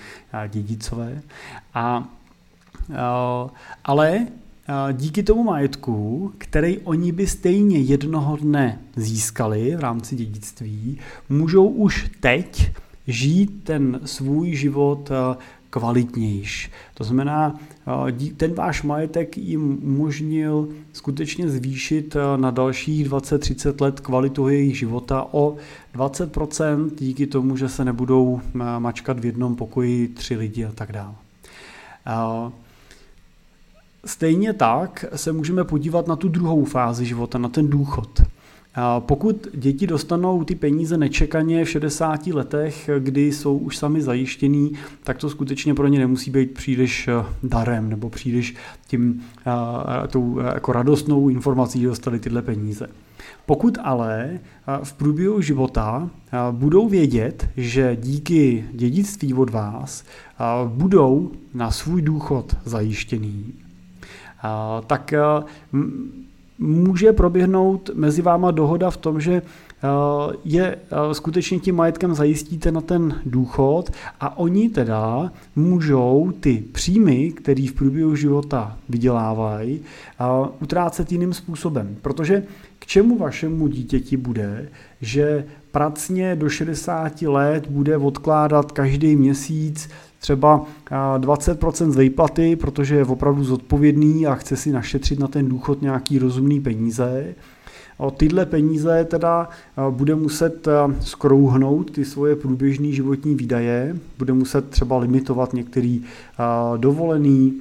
dědicové. 0.48 1.22
A, 1.74 2.08
ale 3.84 4.26
díky 4.92 5.22
tomu 5.22 5.44
majetku, 5.44 6.32
který 6.38 6.78
oni 6.78 7.12
by 7.12 7.26
stejně 7.26 7.78
jednoho 7.78 8.36
dne 8.36 8.78
získali 8.96 9.76
v 9.76 9.80
rámci 9.80 10.16
dědictví, 10.16 10.98
můžou 11.28 11.66
už 11.68 12.10
teď 12.20 12.72
žít 13.06 13.64
ten 13.64 14.00
svůj 14.04 14.54
život 14.54 15.10
eh, 15.10 15.36
kvalitnější. 15.70 16.70
To 16.94 17.04
znamená, 17.04 17.60
eh, 18.08 18.34
ten 18.36 18.54
váš 18.54 18.82
majetek 18.82 19.38
jim 19.38 19.78
umožnil 19.82 20.68
skutečně 20.92 21.48
zvýšit 21.48 22.16
eh, 22.16 22.20
na 22.36 22.50
dalších 22.50 23.08
20-30 23.08 23.80
let 23.80 24.00
kvalitu 24.00 24.48
jejich 24.48 24.78
života 24.78 25.26
o 25.30 25.56
20% 25.94 26.90
díky 26.98 27.26
tomu, 27.26 27.56
že 27.56 27.68
se 27.68 27.84
nebudou 27.84 28.40
mačkat 28.78 29.20
v 29.20 29.24
jednom 29.24 29.56
pokoji 29.56 30.08
tři 30.08 30.36
lidi 30.36 30.64
a 30.64 30.72
tak 30.72 30.92
dále. 30.92 31.14
Stejně 34.04 34.52
tak 34.52 35.04
se 35.16 35.32
můžeme 35.32 35.64
podívat 35.64 36.06
na 36.06 36.16
tu 36.16 36.28
druhou 36.28 36.64
fázi 36.64 37.06
života, 37.06 37.38
na 37.38 37.48
ten 37.48 37.68
důchod. 37.68 38.22
Pokud 38.98 39.48
děti 39.54 39.86
dostanou 39.86 40.44
ty 40.44 40.54
peníze 40.54 40.98
nečekaně 40.98 41.64
v 41.64 41.70
60 41.70 42.26
letech, 42.26 42.90
kdy 42.98 43.32
jsou 43.32 43.58
už 43.58 43.76
sami 43.76 44.02
zajištění, 44.02 44.72
tak 45.04 45.18
to 45.18 45.30
skutečně 45.30 45.74
pro 45.74 45.86
ně 45.86 45.98
nemusí 45.98 46.30
být 46.30 46.54
příliš 46.54 47.08
eh, 47.08 47.24
darem 47.42 47.88
nebo 47.88 48.10
příliš 48.10 48.54
tím 48.86 49.22
eh, 49.46 50.08
tou 50.08 50.40
eh, 50.40 50.44
jako 50.54 50.72
radostnou 50.72 51.28
informací, 51.28 51.80
že 51.80 51.86
dostali 51.86 52.18
tyhle 52.18 52.42
peníze. 52.42 52.88
Pokud 53.46 53.78
ale 53.82 54.40
v 54.82 54.92
průběhu 54.92 55.40
života 55.40 56.10
budou 56.50 56.88
vědět, 56.88 57.48
že 57.56 57.96
díky 58.00 58.64
dědictví 58.72 59.34
od 59.34 59.50
vás 59.50 60.04
budou 60.66 61.32
na 61.54 61.70
svůj 61.70 62.02
důchod 62.02 62.56
zajištěný, 62.64 63.54
tak 64.86 65.14
může 66.60 67.12
proběhnout 67.12 67.90
mezi 67.94 68.22
váma 68.22 68.50
dohoda 68.50 68.90
v 68.90 68.96
tom, 68.96 69.20
že 69.20 69.32
eh, 69.32 69.42
je 70.44 70.76
eh, 70.76 71.14
skutečně 71.14 71.58
tím 71.58 71.76
majetkem 71.76 72.14
zajistíte 72.14 72.72
na 72.72 72.80
ten 72.80 73.20
důchod 73.26 73.90
a 74.20 74.38
oni 74.38 74.68
teda 74.68 75.32
můžou 75.56 76.32
ty 76.40 76.64
příjmy, 76.72 77.32
které 77.32 77.66
v 77.68 77.72
průběhu 77.72 78.16
života 78.16 78.76
vydělávají, 78.88 79.80
eh, 79.80 80.24
utrácet 80.60 81.12
jiným 81.12 81.32
způsobem. 81.32 81.96
Protože 82.02 82.42
k 82.78 82.86
čemu 82.86 83.18
vašemu 83.18 83.68
dítěti 83.68 84.16
bude, 84.16 84.68
že 85.00 85.44
pracně 85.70 86.36
do 86.36 86.48
60 86.48 87.22
let 87.22 87.66
bude 87.68 87.96
odkládat 87.96 88.72
každý 88.72 89.16
měsíc 89.16 89.88
třeba 90.20 90.64
20% 91.18 91.90
z 91.90 91.96
výplaty, 91.96 92.56
protože 92.56 92.96
je 92.96 93.04
opravdu 93.04 93.44
zodpovědný 93.44 94.26
a 94.26 94.34
chce 94.34 94.56
si 94.56 94.72
našetřit 94.72 95.18
na 95.18 95.28
ten 95.28 95.48
důchod 95.48 95.82
nějaký 95.82 96.18
rozumný 96.18 96.60
peníze. 96.60 97.34
O 97.98 98.10
tyhle 98.10 98.46
peníze 98.46 99.04
teda 99.04 99.48
bude 99.90 100.14
muset 100.14 100.68
skrouhnout 101.00 101.90
ty 101.90 102.04
svoje 102.04 102.36
průběžné 102.36 102.92
životní 102.92 103.34
výdaje, 103.34 103.96
bude 104.18 104.32
muset 104.32 104.70
třeba 104.70 104.98
limitovat 104.98 105.52
některý 105.52 106.02
dovolený, 106.76 107.60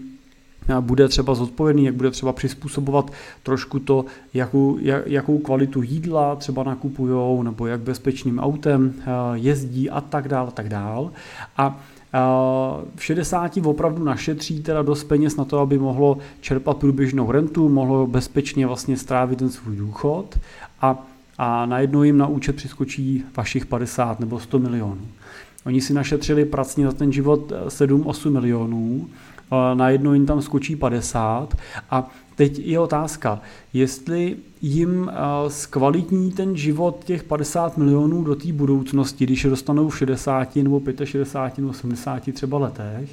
bude 0.79 1.07
třeba 1.07 1.35
zodpovědný, 1.35 1.85
jak 1.85 1.95
bude 1.95 2.11
třeba 2.11 2.33
přizpůsobovat 2.33 3.11
trošku 3.43 3.79
to, 3.79 4.05
jakou, 4.33 4.77
jak, 4.81 5.07
jakou 5.07 5.37
kvalitu 5.37 5.81
jídla 5.81 6.35
třeba 6.35 6.63
nakupujou, 6.63 7.43
nebo 7.43 7.67
jak 7.67 7.79
bezpečným 7.79 8.39
autem 8.39 8.93
jezdí 9.33 9.89
a 9.89 10.01
tak 10.01 10.27
dále, 10.27 10.51
tak 10.51 10.69
dále. 10.69 11.09
A 11.57 11.79
v 12.95 13.03
60 13.03 13.57
opravdu 13.65 14.03
našetří 14.03 14.63
teda 14.63 14.81
dost 14.81 15.03
peněz 15.03 15.35
na 15.35 15.45
to, 15.45 15.59
aby 15.59 15.77
mohlo 15.77 16.17
čerpat 16.41 16.77
průběžnou 16.77 17.31
rentu, 17.31 17.69
mohlo 17.69 18.07
bezpečně 18.07 18.67
vlastně 18.67 18.97
strávit 18.97 19.39
ten 19.39 19.49
svůj 19.49 19.75
důchod 19.75 20.39
a, 20.81 21.07
a 21.37 21.65
najednou 21.65 22.03
jim 22.03 22.17
na 22.17 22.27
účet 22.27 22.55
přiskočí 22.55 23.23
vašich 23.37 23.65
50 23.65 24.19
nebo 24.19 24.39
100 24.39 24.59
milionů. 24.59 25.07
Oni 25.65 25.81
si 25.81 25.93
našetřili 25.93 26.45
pracně 26.45 26.85
za 26.85 26.91
ten 26.91 27.11
život 27.11 27.51
7-8 27.67 28.29
milionů, 28.29 29.09
najednou 29.73 30.13
jim 30.13 30.25
tam 30.25 30.41
skočí 30.41 30.75
50 30.75 31.57
a 31.91 32.09
Teď 32.39 32.59
je 32.59 32.79
otázka, 32.79 33.41
jestli 33.73 34.35
jim 34.61 35.11
eh, 35.11 35.49
zkvalitní 35.49 36.31
ten 36.31 36.57
život 36.57 37.03
těch 37.05 37.23
50 37.23 37.77
milionů 37.77 38.23
do 38.23 38.35
té 38.35 38.53
budoucnosti, 38.53 39.25
když 39.25 39.43
dostanou 39.43 39.89
v 39.89 39.97
60 39.97 40.55
nebo 40.55 40.81
65 41.03 41.57
nebo 41.57 41.73
70 41.73 42.33
třeba 42.33 42.57
letech, 42.57 43.09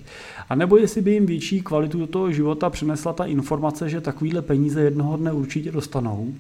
anebo 0.49 0.77
jestli 0.77 1.03
by 1.03 1.11
jim 1.11 1.27
větší 1.27 1.61
kvalitu 1.61 1.99
do 1.99 2.07
toho 2.07 2.33
života 2.33 2.71
přinesla 2.71 3.13
ta 3.13 3.25
informace, 3.25 3.89
že 3.89 4.01
takovýhle 4.01 4.43
peníze 4.43 4.81
jednoho 4.81 5.17
dne 5.17 5.33
určitě 5.33 5.73
dostanou. 5.73 6.35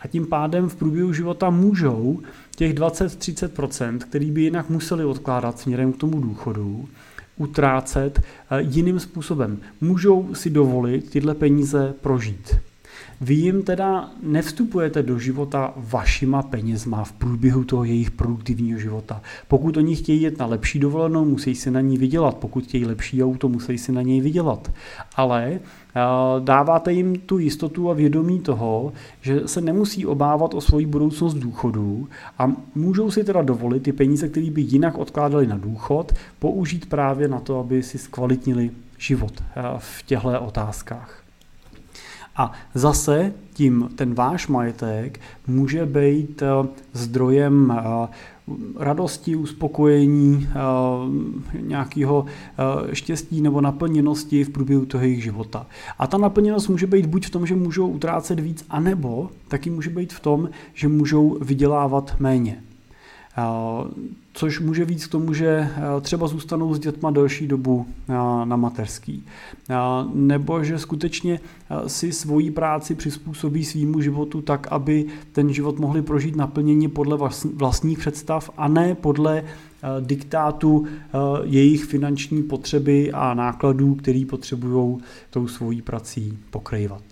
A 0.00 0.08
tím 0.08 0.26
pádem 0.26 0.68
v 0.68 0.76
průběhu 0.76 1.12
života 1.12 1.50
můžou 1.50 2.20
těch 2.56 2.74
20-30%, 2.74 3.98
který 3.98 4.30
by 4.30 4.42
jinak 4.42 4.70
museli 4.70 5.04
odkládat 5.04 5.58
směrem 5.58 5.92
k 5.92 5.96
tomu 5.96 6.20
důchodu, 6.20 6.88
utrácet 7.40 8.20
eh, 8.20 8.62
jiným 8.62 9.00
způsobem. 9.00 9.58
Můžou 9.80 10.34
si 10.34 10.50
dovolit 10.50 11.10
tyhle 11.10 11.34
peníze 11.34 11.94
prožít. 12.00 12.56
Vy 13.22 13.34
jim 13.34 13.62
teda 13.62 14.10
nevstupujete 14.22 15.02
do 15.02 15.18
života 15.18 15.72
vašima 15.76 16.42
penězma 16.42 17.04
v 17.04 17.12
průběhu 17.12 17.64
toho 17.64 17.84
jejich 17.84 18.10
produktivního 18.10 18.78
života. 18.78 19.22
Pokud 19.48 19.76
oni 19.76 19.96
chtějí 19.96 20.22
jet 20.22 20.38
na 20.38 20.46
lepší 20.46 20.78
dovolenou, 20.78 21.24
musí 21.24 21.54
si 21.54 21.70
na 21.70 21.80
ní 21.80 21.98
vydělat. 21.98 22.36
Pokud 22.36 22.64
chtějí 22.64 22.84
lepší 22.84 23.24
auto, 23.24 23.48
musí 23.48 23.78
si 23.78 23.92
na 23.92 24.02
něj 24.02 24.20
vydělat. 24.20 24.72
Ale 25.16 25.50
eh, 25.52 26.00
dáváte 26.38 26.92
jim 26.92 27.18
tu 27.18 27.38
jistotu 27.38 27.90
a 27.90 27.94
vědomí 27.94 28.40
toho, 28.40 28.92
že 29.20 29.40
se 29.46 29.60
nemusí 29.60 30.06
obávat 30.06 30.54
o 30.54 30.60
svoji 30.60 30.86
budoucnost 30.86 31.34
důchodu 31.34 32.08
a 32.38 32.52
můžou 32.74 33.10
si 33.10 33.24
teda 33.24 33.42
dovolit 33.42 33.82
ty 33.82 33.92
peníze, 33.92 34.28
které 34.28 34.50
by 34.50 34.60
jinak 34.60 34.98
odkládali 34.98 35.46
na 35.46 35.56
důchod, 35.56 36.12
použít 36.38 36.88
právě 36.88 37.28
na 37.28 37.40
to, 37.40 37.60
aby 37.60 37.82
si 37.82 37.98
zkvalitnili 37.98 38.70
život 38.98 39.32
eh, 39.40 39.62
v 39.78 40.02
těchto 40.02 40.40
otázkách. 40.40 41.19
A 42.36 42.52
zase 42.74 43.32
tím 43.52 43.90
ten 43.94 44.14
váš 44.14 44.48
majetek 44.48 45.20
může 45.46 45.86
být 45.86 46.42
eh, 46.42 46.68
zdrojem 46.92 47.78
eh, 47.78 48.08
radosti, 48.76 49.36
uspokojení, 49.36 50.48
nějakého 51.60 52.26
štěstí 52.92 53.40
nebo 53.40 53.60
naplněnosti 53.60 54.44
v 54.44 54.50
průběhu 54.50 54.86
toho 54.86 55.04
jejich 55.04 55.22
života. 55.22 55.66
A 55.98 56.06
ta 56.06 56.18
naplněnost 56.18 56.68
může 56.68 56.86
být 56.86 57.06
buď 57.06 57.26
v 57.26 57.30
tom, 57.30 57.46
že 57.46 57.54
můžou 57.54 57.88
utrácet 57.88 58.40
víc, 58.40 58.64
anebo 58.70 59.30
taky 59.48 59.70
může 59.70 59.90
být 59.90 60.12
v 60.12 60.20
tom, 60.20 60.48
že 60.74 60.88
můžou 60.88 61.38
vydělávat 61.40 62.16
méně 62.18 62.62
což 64.32 64.60
může 64.60 64.84
víc 64.84 65.06
k 65.06 65.10
tomu, 65.10 65.34
že 65.34 65.68
třeba 66.00 66.26
zůstanou 66.26 66.74
s 66.74 66.78
dětma 66.78 67.10
delší 67.10 67.46
dobu 67.46 67.86
na 68.44 68.56
mateřský. 68.56 69.24
Nebo 70.14 70.64
že 70.64 70.78
skutečně 70.78 71.40
si 71.86 72.12
svoji 72.12 72.50
práci 72.50 72.94
přizpůsobí 72.94 73.64
svýmu 73.64 74.00
životu 74.00 74.42
tak, 74.42 74.66
aby 74.70 75.06
ten 75.32 75.52
život 75.52 75.78
mohli 75.78 76.02
prožít 76.02 76.36
naplnění 76.36 76.88
podle 76.88 77.18
vlastních 77.54 77.98
představ 77.98 78.50
a 78.56 78.68
ne 78.68 78.94
podle 78.94 79.44
diktátu 80.00 80.86
jejich 81.42 81.84
finanční 81.84 82.42
potřeby 82.42 83.12
a 83.12 83.34
nákladů, 83.34 83.94
který 83.94 84.24
potřebují 84.24 84.98
tou 85.30 85.48
svojí 85.48 85.82
prací 85.82 86.38
pokrývat. 86.50 87.02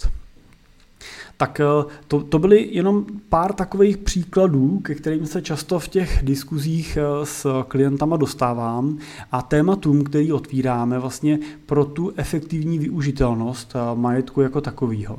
Tak 1.39 1.61
eh, 1.61 1.85
to, 2.09 2.23
to 2.23 2.39
byly 2.39 2.69
jenom 2.73 3.07
pár 3.29 3.53
takových 3.53 3.97
příkladů, 3.97 4.79
ke 4.79 4.95
kterým 4.95 5.27
se 5.27 5.43
často 5.43 5.79
v 5.79 5.89
těch 5.89 6.21
diskuzích 6.23 6.99
eh, 7.01 7.27
s 7.27 7.63
klientama 7.69 8.17
dostávám 8.17 8.99
a 9.33 9.43
tématům, 9.43 10.05
který 10.05 10.33
otvíráme 10.33 10.99
vlastně 10.99 11.39
pro 11.67 11.85
tu 11.85 12.13
efektivní 12.17 12.79
využitelnost 12.79 13.73
eh, 13.77 13.79
majetku 13.95 14.41
jako 14.41 14.61
takového. 14.61 15.19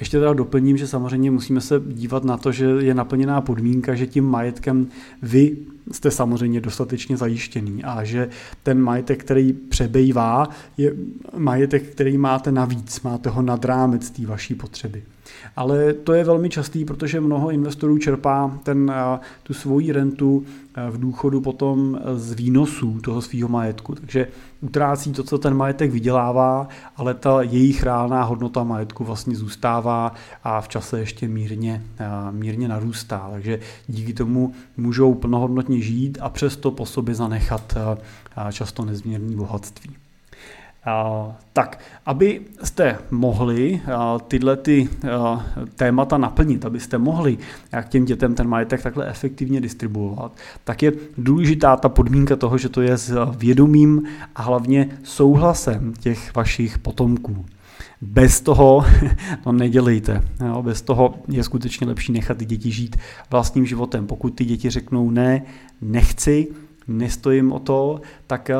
Ještě 0.00 0.18
teda 0.18 0.32
doplním, 0.32 0.76
že 0.76 0.86
samozřejmě 0.86 1.30
musíme 1.30 1.60
se 1.60 1.82
dívat 1.86 2.24
na 2.24 2.36
to, 2.36 2.52
že 2.52 2.66
je 2.66 2.94
naplněná 2.94 3.40
podmínka, 3.40 3.94
že 3.94 4.06
tím 4.06 4.24
majetkem 4.24 4.86
vy 5.22 5.56
jste 5.92 6.10
samozřejmě 6.10 6.60
dostatečně 6.60 7.16
zajištěný 7.16 7.84
a 7.84 8.04
že 8.04 8.28
ten 8.62 8.82
majetek, 8.82 9.20
který 9.20 9.52
přebývá, 9.52 10.48
je 10.76 10.94
majetek, 11.36 11.82
který 11.82 12.18
máte 12.18 12.52
navíc, 12.52 13.00
máte 13.00 13.30
ho 13.30 13.42
nad 13.42 13.64
rámec 13.64 14.10
té 14.10 14.26
vaší 14.26 14.54
potřeby. 14.54 15.02
Ale 15.58 15.92
to 15.92 16.12
je 16.12 16.24
velmi 16.24 16.48
častý, 16.48 16.84
protože 16.84 17.20
mnoho 17.20 17.50
investorů 17.50 17.98
čerpá 17.98 18.58
ten, 18.62 18.92
eh, 18.94 19.18
tu 19.42 19.54
svoji 19.54 19.92
rentu 19.92 20.44
eh, 20.74 20.90
v 20.90 21.00
důchodu 21.00 21.40
potom 21.40 21.98
z 22.14 22.32
výnosů 22.32 23.00
toho 23.00 23.22
svého 23.22 23.48
majetku. 23.48 23.94
Takže 23.94 24.28
utrácí 24.60 25.12
to, 25.12 25.22
co 25.22 25.38
ten 25.38 25.54
majetek 25.54 25.90
vydělává, 25.90 26.68
ale 26.96 27.14
ta 27.14 27.42
jejich 27.42 27.82
reálná 27.82 28.22
hodnota 28.22 28.64
majetku 28.64 29.04
vlastně 29.04 29.36
zůstává 29.36 30.12
a 30.44 30.60
v 30.60 30.68
čase 30.68 30.98
ještě 31.00 31.28
mírně, 31.28 31.82
eh, 31.98 32.06
mírně 32.30 32.68
narůstá. 32.68 33.28
Takže 33.32 33.58
díky 33.88 34.12
tomu 34.12 34.52
můžou 34.76 35.14
plnohodnotně 35.14 35.80
žít 35.80 36.18
a 36.20 36.28
přesto 36.28 36.70
po 36.70 36.86
sobě 36.86 37.14
zanechat 37.14 37.76
často 38.52 38.84
nezměrné 38.84 39.36
bohatství. 39.36 40.07
Tak, 41.52 41.80
aby 42.06 42.40
jste 42.62 42.98
mohli 43.10 43.80
tyhle 44.28 44.56
ty 44.56 44.88
témata 45.76 46.18
naplnit, 46.18 46.64
abyste 46.64 46.98
mohli 46.98 47.38
jak 47.72 47.88
těm 47.88 48.04
dětem 48.04 48.34
ten 48.34 48.48
majetek 48.48 48.82
takhle 48.82 49.08
efektivně 49.08 49.60
distribuovat, 49.60 50.32
tak 50.64 50.82
je 50.82 50.92
důležitá 51.18 51.76
ta 51.76 51.88
podmínka 51.88 52.36
toho, 52.36 52.58
že 52.58 52.68
to 52.68 52.82
je 52.82 52.96
s 52.96 53.30
vědomím 53.36 54.06
a 54.34 54.42
hlavně 54.42 54.88
souhlasem 55.02 55.92
těch 56.00 56.34
vašich 56.34 56.78
potomků. 56.78 57.46
Bez 58.00 58.40
toho 58.40 58.84
to 59.44 59.52
nedělejte. 59.52 60.22
Bez 60.62 60.82
toho 60.82 61.14
je 61.28 61.44
skutečně 61.44 61.86
lepší 61.86 62.12
nechat 62.12 62.36
ty 62.36 62.44
děti 62.44 62.70
žít 62.70 62.96
vlastním 63.30 63.66
životem. 63.66 64.06
Pokud 64.06 64.30
ty 64.30 64.44
děti 64.44 64.70
řeknou 64.70 65.10
ne, 65.10 65.42
nechci, 65.80 66.48
nestojím 66.88 67.52
o 67.52 67.58
to, 67.58 68.00
tak 68.26 68.50
eh, 68.50 68.56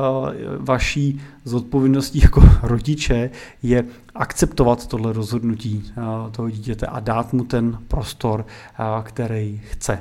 vaší 0.59 1.21
zodpovědností 1.45 2.21
jako 2.21 2.43
rodiče 2.63 3.31
je 3.63 3.85
akceptovat 4.15 4.87
tohle 4.87 5.13
rozhodnutí 5.13 5.85
eh, 5.91 6.31
toho 6.31 6.51
dítěte 6.51 6.87
a 6.87 7.01
dát 7.01 7.33
mu 7.33 7.45
ten 7.45 7.79
prostor, 7.89 8.47
eh, 8.47 8.83
který 9.03 9.61
chce. 9.71 10.01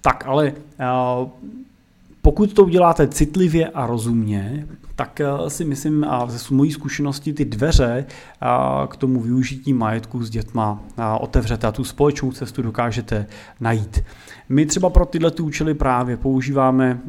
Tak 0.00 0.26
ale 0.26 0.52
pokud 2.22 2.52
to 2.52 2.64
uděláte 2.64 3.08
citlivě 3.08 3.68
a 3.68 3.86
rozumně, 3.86 4.66
tak 4.94 5.20
si 5.48 5.64
myslím 5.64 6.04
a 6.04 6.26
ze 6.26 6.54
mojí 6.54 6.72
zkušenosti 6.72 7.32
ty 7.32 7.44
dveře 7.44 8.06
k 8.88 8.96
tomu 8.96 9.20
využití 9.20 9.72
majetku 9.72 10.24
s 10.24 10.30
dětma 10.30 10.80
otevřete 11.20 11.66
a 11.66 11.72
tu 11.72 11.84
společnou 11.84 12.32
cestu 12.32 12.62
dokážete 12.62 13.26
najít. 13.60 14.04
My 14.48 14.66
třeba 14.66 14.90
pro 14.90 15.06
tyhle 15.06 15.30
ty 15.30 15.42
účely 15.42 15.74
právě 15.74 16.16
používáme 16.16 17.00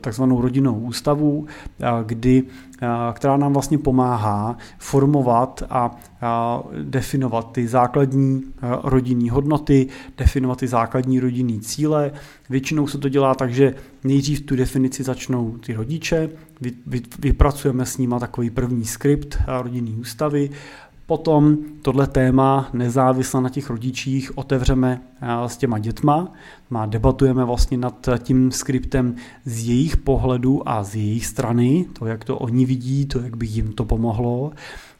takzvanou 0.00 0.40
rodinnou 0.40 0.74
ústavu, 0.74 1.46
kdy 2.06 2.42
která 3.12 3.36
nám 3.36 3.52
vlastně 3.52 3.78
pomáhá 3.78 4.56
formovat 4.78 5.62
a 5.70 5.98
definovat 6.82 7.52
ty 7.52 7.68
základní 7.68 8.42
rodinné 8.82 9.30
hodnoty, 9.30 9.86
definovat 10.18 10.58
ty 10.58 10.66
základní 10.66 11.20
rodinné 11.20 11.60
cíle. 11.60 12.12
Většinou 12.50 12.86
se 12.86 12.98
to 12.98 13.08
dělá 13.08 13.34
tak, 13.34 13.52
že 13.52 13.74
nejdřív 14.04 14.40
tu 14.40 14.56
definici 14.56 15.02
začnou 15.02 15.58
ty 15.58 15.74
rodiče, 15.74 16.30
vypracujeme 17.18 17.86
s 17.86 17.98
nima 17.98 18.18
takový 18.18 18.50
první 18.50 18.84
skript 18.84 19.38
rodinné 19.46 19.90
ústavy, 20.20 20.50
Potom 21.10 21.56
tohle 21.82 22.06
téma 22.06 22.70
nezávisle 22.72 23.40
na 23.40 23.48
těch 23.48 23.70
rodičích 23.70 24.38
otevřeme 24.38 25.00
eh, 25.22 25.48
s 25.48 25.56
těma 25.56 25.78
dětma, 25.78 26.32
má 26.70 26.86
debatujeme 26.86 27.44
vlastně 27.44 27.76
nad 27.78 28.08
tím 28.18 28.52
skriptem 28.52 29.14
z 29.44 29.68
jejich 29.68 29.96
pohledu 29.96 30.68
a 30.68 30.82
z 30.82 30.94
jejich 30.94 31.26
strany, 31.26 31.86
to, 31.98 32.06
jak 32.06 32.24
to 32.24 32.38
oni 32.38 32.64
vidí, 32.64 33.06
to, 33.06 33.20
jak 33.20 33.36
by 33.36 33.46
jim 33.46 33.72
to 33.72 33.84
pomohlo 33.84 34.52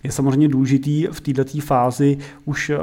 je 0.02 0.12
samozřejmě 0.12 0.48
důležitý 0.48 1.06
v 1.12 1.20
této 1.20 1.60
fázi 1.60 2.18
už 2.44 2.70
eh, 2.70 2.78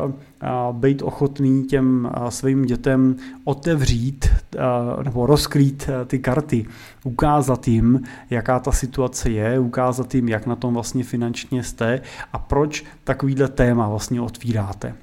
být 0.72 1.02
ochotný 1.02 1.64
těm 1.64 2.10
eh, 2.14 2.32
svým 2.32 2.66
dětem 2.66 3.16
otevřít 3.44 4.26
eh, 4.56 4.60
nebo 5.04 5.26
rozkrýt 5.26 5.90
ty 6.08 6.20
karty, 6.20 6.66
ukázat 7.04 7.68
jim, 7.68 8.02
jaká 8.30 8.60
ta 8.60 8.72
situace 8.72 9.30
je, 9.30 9.60
ukázat 9.60 10.16
jim, 10.16 10.30
jak 10.30 10.46
na 10.46 10.56
tom 10.56 10.74
vlastně 10.74 11.04
finančně 11.04 11.64
jste 11.64 12.02
a 12.34 12.40
proč 12.40 12.84
takovýhle 13.04 13.48
téma 13.48 13.90
vlastně 13.90 14.22
otvíráte. 14.22 14.96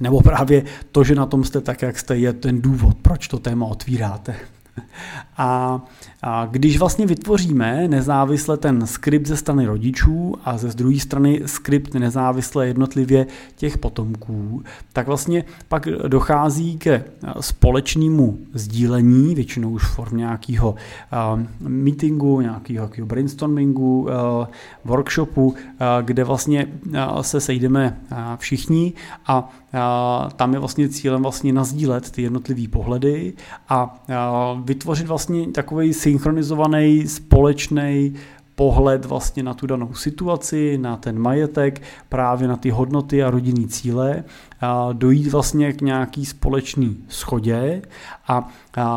Nebo 0.00 0.20
právě 0.20 0.64
to, 0.92 1.04
že 1.04 1.14
na 1.14 1.26
tom 1.26 1.44
jste 1.44 1.60
tak, 1.60 1.82
jak 1.82 1.98
jste, 1.98 2.18
je 2.18 2.32
ten 2.32 2.60
důvod, 2.60 2.96
proč 3.02 3.28
to 3.28 3.38
téma 3.38 3.66
otvíráte. 3.66 4.36
A, 5.36 5.80
a 6.22 6.46
když 6.46 6.78
vlastně 6.78 7.06
vytvoříme 7.06 7.88
nezávisle 7.88 8.56
ten 8.56 8.86
skript 8.86 9.26
ze 9.26 9.36
strany 9.36 9.66
rodičů 9.66 10.34
a 10.44 10.58
ze 10.58 10.68
druhé 10.68 11.00
strany 11.00 11.42
skript 11.46 11.94
nezávisle 11.94 12.66
jednotlivě 12.66 13.26
těch 13.56 13.78
potomků, 13.78 14.62
tak 14.92 15.06
vlastně 15.06 15.44
pak 15.68 15.88
dochází 16.08 16.78
ke 16.78 17.04
společnému 17.40 18.38
sdílení, 18.52 19.34
většinou 19.34 19.70
už 19.70 19.84
v 19.84 19.94
formě 19.94 20.24
nějakého 20.24 20.70
uh, 20.70 21.40
meetingu, 21.60 22.40
nějakého 22.40 22.90
brainstormingu, 23.04 24.02
uh, 24.02 24.08
workshopu, 24.84 25.46
uh, 25.46 25.56
kde 26.02 26.24
vlastně 26.24 26.66
uh, 26.86 27.20
se 27.20 27.40
sejdeme 27.40 27.98
uh, 28.12 28.18
všichni 28.36 28.92
a 29.26 29.50
tam 30.36 30.52
je 30.52 30.58
vlastně 30.58 30.88
cílem 30.88 31.22
vlastně 31.22 31.52
nazdílet 31.52 32.10
ty 32.10 32.22
jednotlivé 32.22 32.68
pohledy 32.68 33.32
a 33.68 33.96
vytvořit 34.64 35.06
vlastně 35.06 35.46
takový 35.46 35.92
synchronizovaný 35.92 37.08
společný 37.08 38.14
pohled 38.54 39.04
vlastně 39.04 39.42
na 39.42 39.54
tu 39.54 39.66
danou 39.66 39.94
situaci, 39.94 40.78
na 40.78 40.96
ten 40.96 41.18
majetek, 41.18 41.82
právě 42.08 42.48
na 42.48 42.56
ty 42.56 42.70
hodnoty 42.70 43.22
a 43.22 43.30
rodinný 43.30 43.68
cíle, 43.68 44.24
dojít 44.92 45.32
vlastně 45.32 45.72
k 45.72 45.80
nějaký 45.80 46.26
společný 46.26 46.96
schodě 47.08 47.82
a 48.28 48.50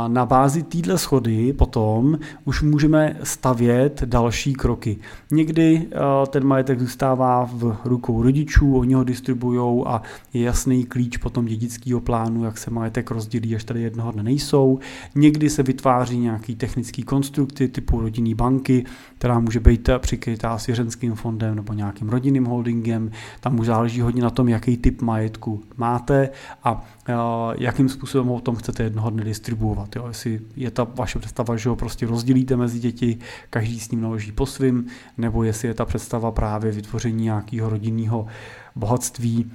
na 0.07 0.25
bázi 0.25 0.63
téhle 0.63 0.97
schody 0.97 1.53
potom 1.53 2.19
už 2.45 2.61
můžeme 2.61 3.17
stavět 3.23 4.03
další 4.05 4.53
kroky. 4.53 4.97
Někdy 5.31 5.87
ten 6.29 6.43
majetek 6.43 6.79
zůstává 6.79 7.49
v 7.53 7.77
rukou 7.85 8.23
rodičů, 8.23 8.77
oni 8.77 8.93
ho 8.93 9.03
distribují 9.03 9.83
a 9.85 10.01
je 10.33 10.41
jasný 10.41 10.85
klíč 10.85 11.17
potom 11.17 11.45
dědického 11.45 12.01
plánu, 12.01 12.43
jak 12.43 12.57
se 12.57 12.71
majetek 12.71 13.11
rozdělí, 13.11 13.55
až 13.55 13.63
tady 13.63 13.81
jednoho 13.81 14.11
dne 14.11 14.23
nejsou. 14.23 14.79
Někdy 15.15 15.49
se 15.49 15.63
vytváří 15.63 16.17
nějaký 16.19 16.55
technický 16.55 17.03
konstrukty 17.03 17.67
typu 17.67 18.01
rodinný 18.01 18.33
banky, 18.33 18.85
která 19.17 19.39
může 19.39 19.59
být 19.59 19.89
přikrytá 19.97 20.57
svěřenským 20.57 21.15
fondem 21.15 21.55
nebo 21.55 21.73
nějakým 21.73 22.09
rodinným 22.09 22.45
holdingem. 22.45 23.11
Tam 23.39 23.59
už 23.59 23.67
záleží 23.67 24.01
hodně 24.01 24.21
na 24.21 24.29
tom, 24.29 24.49
jaký 24.49 24.77
typ 24.77 25.01
majetku 25.01 25.46
máte 25.77 26.29
a 26.63 26.85
jakým 27.59 27.89
způsobem 27.89 28.31
o 28.31 28.41
tom 28.41 28.55
chcete 28.55 28.83
jednoho 28.83 29.09
dne 29.09 29.23
distribuovat. 29.23 29.95
Jo? 29.95 30.07
Jestli 30.07 30.39
je 30.55 30.71
ta 30.71 30.83
vaše 30.83 31.19
představa, 31.19 31.57
že 31.57 31.69
ho 31.69 31.75
prostě 31.75 32.05
rozdělíte 32.05 32.55
mezi 32.55 32.79
děti, 32.79 33.17
každý 33.49 33.79
s 33.79 33.91
ním 33.91 34.01
naloží 34.01 34.31
po 34.31 34.45
svým, 34.45 34.85
nebo 35.17 35.43
jestli 35.43 35.67
je 35.67 35.73
ta 35.73 35.85
představa 35.85 36.31
právě 36.31 36.71
vytvoření 36.71 37.23
nějakého 37.23 37.69
rodinného 37.69 38.27
bohatství, 38.77 39.51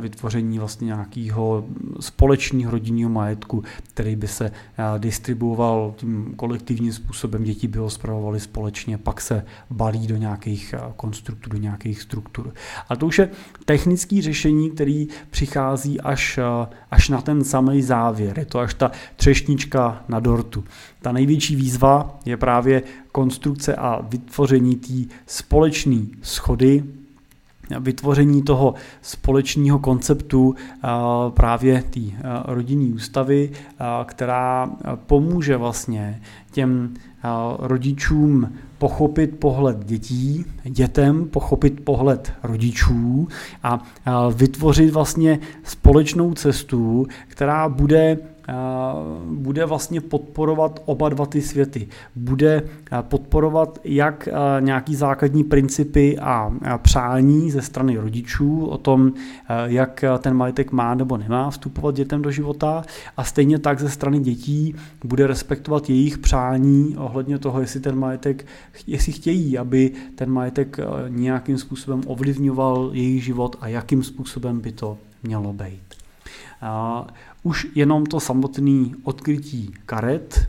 vytvoření 0.00 0.58
vlastně 0.58 0.84
nějakého 0.84 1.64
společného 2.00 2.70
rodinného 2.70 3.10
majetku, 3.10 3.62
který 3.94 4.16
by 4.16 4.28
se 4.28 4.50
distribuoval 4.98 5.94
tím 5.96 6.34
kolektivním 6.36 6.92
způsobem, 6.92 7.44
děti 7.44 7.68
by 7.68 7.78
ho 7.78 7.90
zpravovaly 7.90 8.40
společně, 8.40 8.98
pak 8.98 9.20
se 9.20 9.44
balí 9.70 10.06
do 10.06 10.16
nějakých 10.16 10.74
konstruktů, 10.96 11.50
do 11.50 11.58
nějakých 11.58 12.02
struktur. 12.02 12.54
A 12.88 12.96
to 12.96 13.06
už 13.06 13.18
je 13.18 13.28
technické 13.64 14.22
řešení, 14.22 14.70
který 14.70 15.08
přichází 15.30 16.00
až, 16.00 16.38
až 16.90 17.08
na 17.08 17.20
ten 17.20 17.44
samý 17.44 17.82
závěr. 17.82 18.38
Je 18.38 18.46
to 18.46 18.58
až 18.58 18.74
ta 18.74 18.90
třešnička 19.16 20.04
na 20.08 20.20
dortu. 20.20 20.64
Ta 21.02 21.12
největší 21.12 21.56
výzva 21.56 22.18
je 22.24 22.36
právě 22.36 22.82
konstrukce 23.12 23.74
a 23.76 24.00
vytvoření 24.08 24.76
té 24.76 25.14
společné 25.26 26.00
schody, 26.22 26.84
vytvoření 27.80 28.42
toho 28.42 28.74
společného 29.02 29.78
konceptu 29.78 30.54
právě 31.30 31.82
té 31.82 32.00
rodinní 32.44 32.92
ústavy, 32.92 33.50
která 34.04 34.70
pomůže 35.06 35.56
vlastně 35.56 36.22
těm 36.52 36.94
rodičům 37.58 38.52
pochopit 38.78 39.38
pohled 39.38 39.84
dětí, 39.84 40.44
dětem 40.64 41.24
pochopit 41.24 41.80
pohled 41.84 42.32
rodičů 42.42 43.28
a 43.62 43.82
vytvořit 44.34 44.92
vlastně 44.92 45.38
společnou 45.64 46.34
cestu, 46.34 47.06
která 47.28 47.68
bude 47.68 48.18
bude 49.24 49.66
vlastně 49.66 50.00
podporovat 50.00 50.82
oba 50.84 51.08
dva 51.08 51.26
ty 51.26 51.42
světy. 51.42 51.88
Bude 52.16 52.62
podporovat 53.00 53.78
jak 53.84 54.28
nějaký 54.60 54.94
základní 54.94 55.44
principy 55.44 56.18
a 56.18 56.52
přání 56.76 57.50
ze 57.50 57.62
strany 57.62 57.96
rodičů 57.96 58.66
o 58.66 58.78
tom, 58.78 59.12
jak 59.64 60.04
ten 60.18 60.34
majetek 60.34 60.72
má 60.72 60.94
nebo 60.94 61.16
nemá 61.16 61.50
vstupovat 61.50 61.94
dětem 61.94 62.22
do 62.22 62.30
života 62.30 62.82
a 63.16 63.24
stejně 63.24 63.58
tak 63.58 63.80
ze 63.80 63.88
strany 63.88 64.20
dětí 64.20 64.74
bude 65.04 65.26
respektovat 65.26 65.90
jejich 65.90 66.18
přání 66.18 66.96
ohledně 67.12 67.38
toho, 67.38 67.60
jestli 67.60 67.80
ten 67.80 67.98
majetek, 67.98 68.46
jestli 68.86 69.12
chtějí, 69.12 69.58
aby 69.58 69.92
ten 70.14 70.30
majetek 70.30 70.76
nějakým 71.08 71.58
způsobem 71.58 72.02
ovlivňoval 72.06 72.90
jejich 72.92 73.24
život 73.24 73.56
a 73.60 73.68
jakým 73.68 74.02
způsobem 74.02 74.60
by 74.60 74.72
to 74.72 74.98
mělo 75.22 75.52
být. 75.52 75.94
Už 77.42 77.66
jenom 77.74 78.06
to 78.06 78.20
samotné 78.20 78.90
odkrytí 79.02 79.74
karet 79.86 80.48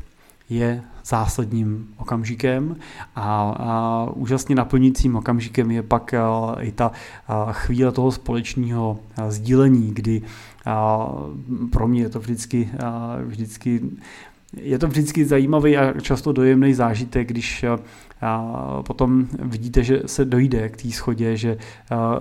je 0.50 0.84
zásadním 1.06 1.88
okamžikem 1.98 2.76
a, 3.16 3.56
a 3.60 4.08
úžasně 4.14 4.56
naplňujícím 4.56 5.16
okamžikem 5.16 5.72
je 5.72 5.84
pak 5.84 6.14
a, 6.14 6.56
i 6.60 6.72
ta 6.72 6.92
a, 7.28 7.52
chvíle 7.52 7.92
toho 7.92 8.12
společného 8.12 9.00
sdílení, 9.30 9.94
kdy 9.94 10.22
a, 10.66 11.08
pro 11.72 11.88
mě 11.88 12.02
je 12.02 12.10
to 12.10 12.20
vždycky, 12.20 12.70
a, 12.84 13.18
vždycky 13.26 13.82
je 14.58 14.80
to 14.80 14.88
vždycky 14.88 15.26
zajímavý 15.26 15.78
a 15.78 16.02
často 16.02 16.32
dojemný 16.32 16.74
zážitek, 16.74 17.28
když 17.28 17.66
a 18.26 18.82
potom 18.88 19.28
vidíte, 19.40 19.84
že 19.84 20.02
se 20.06 20.26
dojde 20.26 20.70
k 20.70 20.82
té 20.82 20.92
schodě, 20.92 21.38
že 21.38 21.58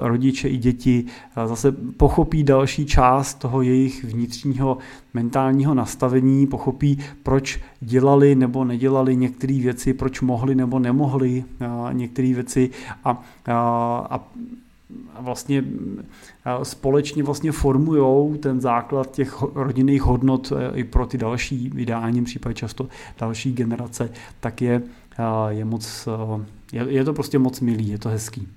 rodiče 0.01 0.49
i 0.49 0.57
děti 0.57 1.05
zase 1.47 1.73
pochopí 1.73 2.43
další 2.43 2.87
část 2.87 3.35
toho 3.35 3.63
jejich 3.63 4.05
vnitřního 4.05 4.79
mentálního 5.15 5.75
nastavení, 5.75 6.47
pochopí, 6.47 6.99
proč 7.23 7.61
dělali 7.81 8.35
nebo 8.35 8.65
nedělali 8.65 9.17
některé 9.17 9.55
věci, 9.55 9.95
proč 9.95 10.21
mohli 10.21 10.55
nebo 10.55 10.79
nemohli 10.79 11.45
některé 11.93 12.35
věci 12.35 12.71
a, 13.05 13.11
a, 13.11 13.57
a 14.11 14.29
vlastně 15.21 15.65
společně 16.63 17.23
vlastně 17.23 17.53
formují 17.53 18.39
ten 18.39 18.61
základ 18.61 19.11
těch 19.11 19.43
rodinných 19.43 20.03
hodnot 20.03 20.53
e, 20.53 20.79
i 20.79 20.85
pro 20.85 21.07
ty 21.07 21.19
další, 21.19 21.71
v 21.71 21.79
ideálním 21.79 22.25
případě 22.25 22.55
často 22.55 22.89
další 23.19 23.53
generace, 23.53 24.11
tak 24.41 24.63
je, 24.63 24.83
je 25.49 25.65
moc, 25.65 26.09
je, 26.73 26.87
je 26.89 27.05
to 27.05 27.13
prostě 27.13 27.39
moc 27.39 27.61
milý, 27.61 27.89
je 27.89 27.99
to 27.99 28.09
hezký. 28.09 28.49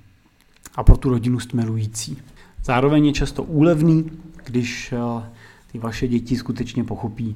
A 0.76 0.84
pro 0.84 0.98
tu 0.98 1.10
rodinu 1.10 1.40
stmelující. 1.40 2.18
Zároveň 2.64 3.06
je 3.06 3.14
často 3.14 3.44
úlevný, 3.44 4.12
když 4.46 4.94
ty 5.72 5.80
vaše 5.80 6.08
děti 6.08 6.38
skutečně 6.38 6.84
pochopí, 6.84 7.36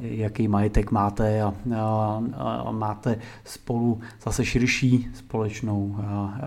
jaký 0.00 0.48
majetek 0.48 0.90
máte 0.90 1.42
a, 1.42 1.54
a 2.64 2.70
máte 2.70 3.18
spolu 3.44 4.00
zase 4.22 4.44
širší 4.44 5.08
společnou 5.14 5.96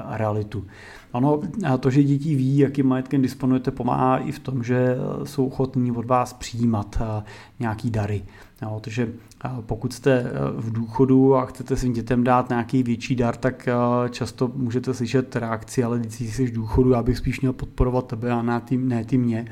realitu. 0.10 0.66
Ano, 1.14 1.42
to, 1.80 1.90
že 1.90 2.04
děti 2.04 2.36
ví, 2.36 2.58
jakým 2.58 2.88
majetkem 2.88 3.22
disponujete, 3.22 3.72
pomáhá 3.72 4.18
i 4.18 4.32
v 4.32 4.40
tom, 4.40 4.64
že 4.64 4.96
jsou 5.24 5.48
ochotní 5.48 5.92
od 5.92 6.06
vás 6.06 6.34
přijímat 6.34 7.02
nějaký 7.60 7.90
dary. 7.90 8.24
Jo, 8.62 8.80
takže 8.84 9.10
pokud 9.62 9.94
jste 9.94 10.12
e, 10.20 10.26
v 10.58 10.72
důchodu 10.72 11.36
a 11.36 11.46
chcete 11.46 11.78
svým 11.78 11.94
dětem 11.94 12.24
dát 12.24 12.50
nějaký 12.50 12.84
větší 12.84 13.16
dar, 13.16 13.36
tak 13.36 13.70
často 14.10 14.52
můžete 14.56 14.94
slyšet 14.94 15.36
reakci, 15.36 15.84
ale 15.84 16.00
když 16.00 16.36
jsi 16.36 16.46
v 16.46 16.54
důchodu, 16.54 16.92
já 16.92 17.04
bych 17.04 17.18
spíš 17.18 17.42
měl 17.42 17.54
podporovat 17.54 18.08
tebe 18.08 18.32
a 18.32 18.42
ne 18.42 18.62
ty, 18.62 18.78
ne 18.78 19.06
ty 19.06 19.18
mě. 19.18 19.46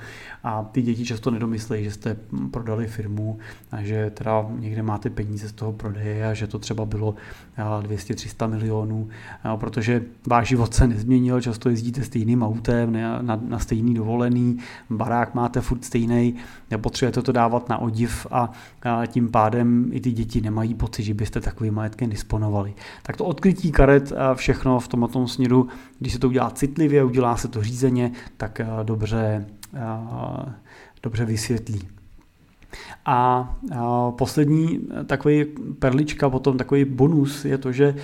A 0.44 0.64
ty 0.64 0.82
děti 0.82 1.06
často 1.06 1.32
nedomyslejí, 1.32 1.84
že 1.84 1.92
jste 1.92 2.18
prodali 2.52 2.88
firmu 2.88 3.38
a 3.72 3.82
že 3.82 4.10
teda 4.10 4.46
někde 4.60 4.84
máte 4.84 5.10
peníze 5.10 5.50
z 5.50 5.54
toho 5.54 5.74
prodeje 5.74 6.28
a 6.28 6.34
že 6.34 6.48
to 6.48 6.60
třeba 6.60 6.86
bylo 6.86 7.16
200-300 7.58 8.50
milionů, 8.50 9.08
protože 9.56 10.04
váš 10.28 10.48
život 10.48 10.74
se 10.74 10.88
nezměnil, 10.88 11.42
často 11.48 11.70
jezdíte 11.70 12.04
stejným 12.04 12.44
autem, 12.44 12.94
na, 12.94 13.22
na, 13.22 13.40
na 13.48 13.60
stejný 13.60 13.94
dovolený, 13.94 14.58
barák 14.90 15.36
máte 15.36 15.62
furt 15.62 15.86
stejný, 15.86 16.36
nepotřebujete 16.72 17.22
to 17.22 17.32
dávat 17.32 17.70
na 17.70 17.78
odiv 17.78 18.28
a, 18.32 18.52
a 18.84 19.06
tím 19.06 19.32
pádem 19.32 19.90
i 19.92 20.02
ty 20.02 20.12
děti 20.12 20.42
nemají 20.42 20.74
pocit, 20.74 21.04
že 21.04 21.14
byste 21.14 21.42
takovým 21.42 21.74
majetkem 21.74 22.10
disponovali. 22.10 22.74
Tak 23.04 23.18
to 23.18 23.26
odkrytí 23.26 23.72
karet 23.72 24.12
a 24.12 24.36
všechno 24.36 24.80
v 24.80 24.88
tomto 24.88 25.28
směru, 25.28 25.68
když 26.00 26.14
se 26.14 26.20
to 26.20 26.28
udělá 26.28 26.50
citlivě, 26.50 27.04
udělá 27.04 27.38
se 27.38 27.48
to 27.48 27.64
řízeně, 27.64 28.12
tak 28.38 28.62
dobře, 28.84 29.46
dobře 31.04 31.26
vysvětlí. 31.26 31.97
A 33.06 33.50
poslední 34.18 34.80
takový 35.06 35.46
perlička, 35.80 36.30
potom 36.30 36.58
takový 36.58 36.86
bonus 36.86 37.46
je 37.46 37.58
to, 37.58 37.72
že 37.72 37.96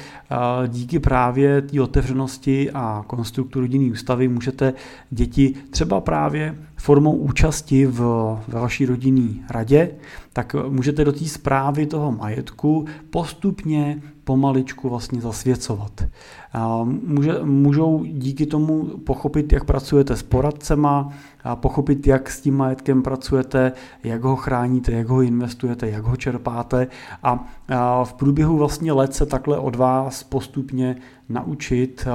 díky 0.67 0.99
právě 0.99 1.61
té 1.61 1.81
otevřenosti 1.81 2.71
a 2.71 3.03
konstruktu 3.07 3.59
rodinné 3.59 3.91
ústavy 3.91 4.27
můžete 4.27 4.73
děti 5.09 5.53
třeba 5.69 6.01
právě 6.01 6.55
formou 6.83 7.11
účasti 7.11 7.85
v, 7.85 7.99
ve 8.47 8.59
vaší 8.59 8.85
rodinné 8.85 9.29
radě, 9.49 9.91
tak 10.33 10.55
můžete 10.69 11.05
do 11.05 11.11
té 11.11 11.25
zprávy 11.25 11.85
toho 11.85 12.11
majetku 12.11 12.85
postupně 13.09 14.01
pomaličku 14.23 14.89
vlastně 14.89 15.21
zasvěcovat. 15.21 16.05
Může, 16.83 17.33
můžou 17.43 18.03
díky 18.03 18.45
tomu 18.45 18.83
pochopit, 18.83 19.53
jak 19.53 19.63
pracujete 19.63 20.15
s 20.15 20.23
poradcema, 20.23 21.13
pochopit, 21.55 22.07
jak 22.07 22.29
s 22.29 22.41
tím 22.41 22.57
majetkem 22.57 23.01
pracujete, 23.01 23.71
jak 24.03 24.23
ho 24.23 24.35
chráníte, 24.35 24.91
jak 24.91 25.07
ho 25.07 25.21
investujete, 25.21 25.89
jak 25.89 26.03
ho 26.03 26.15
čerpáte 26.15 26.87
a 27.23 28.03
v 28.03 28.13
průběhu 28.13 28.57
vlastně 28.57 28.93
let 28.93 29.13
se 29.13 29.25
takhle 29.25 29.57
od 29.57 29.75
vás 29.75 30.23
postupně 30.23 30.95
naučit, 31.29 32.07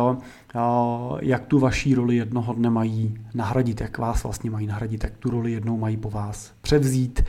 jak 1.21 1.47
tu 1.47 1.59
vaší 1.59 1.94
roli 1.94 2.16
jednoho 2.16 2.53
dne 2.53 2.71
mají 2.71 3.18
nahradit, 3.35 3.81
jak 3.81 3.99
vás 3.99 4.23
vlastně 4.23 4.51
mají 4.51 4.66
nahradit, 4.66 5.05
jak 5.05 5.16
tu 5.16 5.31
roli 5.31 5.53
jednou 5.53 5.79
mají 5.79 5.97
po 5.97 6.11
vás 6.11 6.53
převzít 6.61 7.25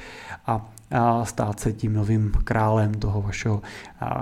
a 0.45 0.69
stát 1.23 1.59
se 1.59 1.73
tím 1.73 1.93
novým 1.93 2.31
králem 2.43 2.93
toho 2.93 3.21
vašeho 3.21 3.61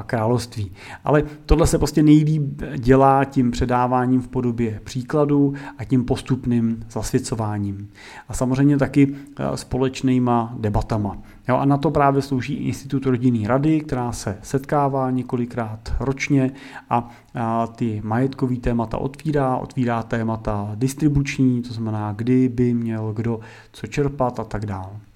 království. 0.06 0.72
Ale 1.04 1.24
tohle 1.46 1.68
se 1.68 1.78
prostě 1.78 2.04
nejlíp 2.04 2.62
dělá 2.78 3.24
tím 3.26 3.52
předáváním 3.52 4.22
v 4.22 4.28
podobě 4.28 4.82
příkladů 4.84 5.54
a 5.78 5.84
tím 5.84 6.06
postupným 6.06 6.86
zasvěcováním. 6.90 7.90
A 8.30 8.34
samozřejmě 8.34 8.78
taky 8.78 9.16
společnýma 9.56 10.56
debatama. 10.60 11.18
Jo, 11.50 11.58
a 11.58 11.66
na 11.66 11.78
to 11.78 11.92
právě 11.92 12.22
slouží 12.22 12.54
Institut 12.54 13.06
rodinný 13.06 13.48
rady, 13.48 13.82
která 13.82 14.12
se 14.12 14.38
setkává 14.42 15.12
několikrát 15.12 15.94
ročně 16.00 16.52
a, 16.90 17.10
a 17.36 17.68
ty 17.68 18.02
majetkové 18.04 18.56
témata 18.56 18.98
otvírá, 18.98 19.58
otvírá 19.58 20.04
témata 20.04 20.72
distribuční, 20.76 21.62
to 21.62 21.74
znamená, 21.74 22.14
kdy 22.14 22.50
by 22.50 22.74
měl 22.74 23.14
kdo 23.14 23.40
co 23.72 23.88
čerpat 23.88 24.40
a 24.40 24.44
tak 24.44 24.66
dále. 24.66 25.07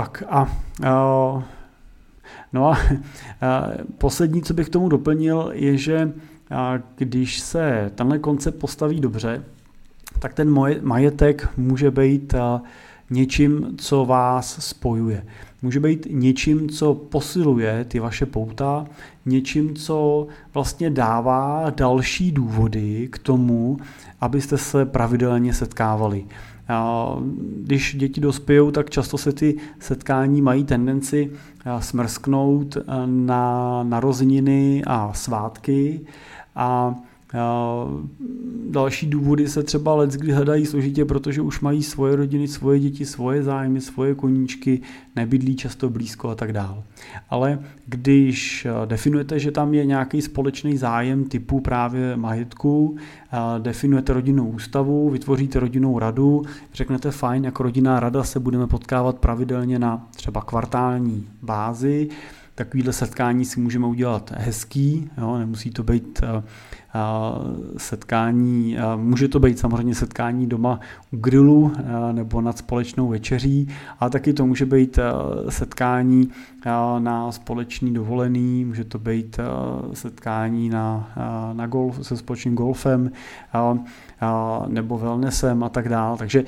Tak 0.00 0.22
a 0.28 0.42
uh, 0.42 1.42
no 2.52 2.66
a 2.66 2.70
uh, 2.70 2.96
poslední, 3.98 4.42
co 4.42 4.54
bych 4.54 4.68
tomu 4.68 4.88
doplnil, 4.88 5.50
je, 5.54 5.76
že 5.76 6.04
uh, 6.04 6.12
když 6.96 7.40
se 7.40 7.92
tenhle 7.94 8.18
koncept 8.18 8.58
postaví 8.58 9.00
dobře, 9.00 9.44
tak 10.18 10.34
ten 10.34 10.58
majetek 10.82 11.48
může 11.56 11.90
být 11.90 12.34
něčím, 13.10 13.74
co 13.78 14.04
vás 14.04 14.66
spojuje. 14.68 15.26
může 15.62 15.80
být 15.80 16.06
něčím, 16.10 16.68
co 16.68 16.94
posiluje 16.94 17.84
ty 17.84 18.00
vaše 18.00 18.26
pouta, 18.26 18.86
něčím, 19.26 19.74
co 19.74 20.26
vlastně 20.54 20.90
dává 20.90 21.70
další 21.76 22.32
důvody 22.32 23.08
k 23.12 23.18
tomu, 23.18 23.78
abyste 24.20 24.58
se 24.58 24.86
pravidelně 24.86 25.54
setkávali. 25.54 26.24
Když 27.56 27.96
děti 27.98 28.20
dospějou, 28.20 28.70
tak 28.70 28.90
často 28.90 29.18
se 29.18 29.32
ty 29.32 29.56
setkání 29.78 30.42
mají 30.42 30.64
tendenci 30.64 31.30
smrsknout 31.80 32.76
na 33.06 33.82
narozeniny 33.82 34.82
a 34.86 35.12
svátky. 35.12 36.00
A 36.56 36.94
Další 38.70 39.06
důvody 39.06 39.48
se 39.48 39.62
třeba 39.62 39.94
let 39.94 40.10
kdy 40.10 40.32
hledají 40.32 40.66
složitě, 40.66 41.04
protože 41.04 41.42
už 41.42 41.60
mají 41.60 41.82
svoje 41.82 42.16
rodiny, 42.16 42.48
svoje 42.48 42.80
děti, 42.80 43.06
svoje 43.06 43.42
zájmy, 43.42 43.80
svoje 43.80 44.14
koníčky, 44.14 44.80
nebydlí 45.16 45.56
často 45.56 45.90
blízko 45.90 46.28
a 46.28 46.34
tak 46.34 46.52
dále. 46.52 46.82
Ale 47.30 47.58
když 47.86 48.66
definujete, 48.86 49.38
že 49.38 49.50
tam 49.50 49.74
je 49.74 49.86
nějaký 49.86 50.22
společný 50.22 50.76
zájem 50.76 51.24
typu 51.24 51.60
právě 51.60 52.16
majetku, 52.16 52.96
definujete 53.58 54.12
rodinnou 54.12 54.48
ústavu, 54.48 55.10
vytvoříte 55.10 55.60
rodinnou 55.60 55.98
radu, 55.98 56.42
řeknete 56.74 57.10
fajn, 57.10 57.44
jako 57.44 57.62
rodinná 57.62 58.00
rada 58.00 58.24
se 58.24 58.40
budeme 58.40 58.66
potkávat 58.66 59.18
pravidelně 59.18 59.78
na 59.78 60.08
třeba 60.16 60.40
kvartální 60.40 61.28
bázi, 61.42 62.08
takovýhle 62.54 62.92
setkání 62.92 63.44
si 63.44 63.60
můžeme 63.60 63.86
udělat 63.86 64.32
hezký, 64.36 65.10
jo, 65.18 65.38
nemusí 65.38 65.70
to 65.70 65.82
být 65.82 66.20
uh, 66.22 66.42
setkání, 67.76 68.76
může 68.96 69.28
to 69.28 69.40
být 69.40 69.58
samozřejmě 69.58 69.94
setkání 69.94 70.46
doma 70.46 70.80
u 71.12 71.16
grilu 71.16 71.72
nebo 72.12 72.40
nad 72.40 72.58
společnou 72.58 73.08
večeří, 73.08 73.68
ale 74.00 74.10
taky 74.10 74.32
to 74.32 74.46
může 74.46 74.66
být 74.66 74.98
setkání 75.48 76.28
na 76.98 77.32
společný 77.32 77.94
dovolený, 77.94 78.64
může 78.64 78.84
to 78.84 78.98
být 78.98 79.40
setkání 79.92 80.68
na, 80.68 81.12
na 81.52 81.66
golf, 81.66 81.98
se 82.02 82.16
společným 82.16 82.54
golfem 82.54 83.10
nebo 84.68 84.98
wellnessem 84.98 85.64
a 85.64 85.68
tak 85.68 85.88
dále. 85.88 86.18
Takže 86.18 86.44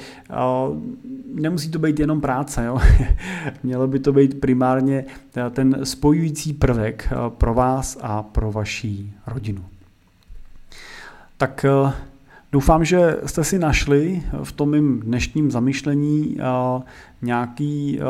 nemusí 1.34 1.70
to 1.70 1.78
být 1.78 2.00
jenom 2.00 2.20
práce, 2.20 2.64
jo? 2.64 2.78
mělo 3.62 3.86
by 3.86 3.98
to 3.98 4.12
být 4.12 4.40
primárně 4.40 5.04
ten 5.50 5.76
spojující 5.84 6.52
prvek 6.52 7.12
pro 7.28 7.54
vás 7.54 7.98
a 8.00 8.22
pro 8.22 8.52
vaší 8.52 9.12
rodinu. 9.26 9.71
Tak 11.42 11.64
eh, 11.64 11.92
doufám, 12.52 12.84
že 12.84 13.16
jste 13.26 13.44
si 13.44 13.58
našli 13.58 14.22
v 14.42 14.52
tom 14.52 14.70
mým 14.70 15.00
dnešním 15.00 15.50
zamyšlení 15.50 16.36
eh, 16.38 16.82
nějaký 17.22 18.00
eh, 18.00 18.04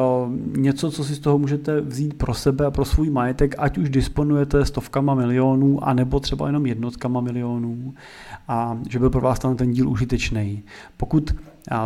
něco, 0.58 0.90
co 0.90 1.04
si 1.04 1.14
z 1.14 1.18
toho 1.18 1.38
můžete 1.38 1.80
vzít 1.80 2.14
pro 2.14 2.34
sebe 2.34 2.66
a 2.66 2.70
pro 2.70 2.84
svůj 2.84 3.10
majetek, 3.10 3.54
ať 3.58 3.78
už 3.78 3.90
disponujete 3.90 4.64
stovkama 4.64 5.14
milionů, 5.14 5.88
anebo 5.88 6.20
třeba 6.20 6.46
jenom 6.46 6.66
jednotkama 6.66 7.20
milionů 7.20 7.94
a 8.48 8.78
že 8.88 8.98
byl 8.98 9.10
pro 9.10 9.20
vás 9.20 9.38
ten 9.38 9.72
díl 9.72 9.88
užitečný. 9.88 10.62
Pokud 10.96 11.34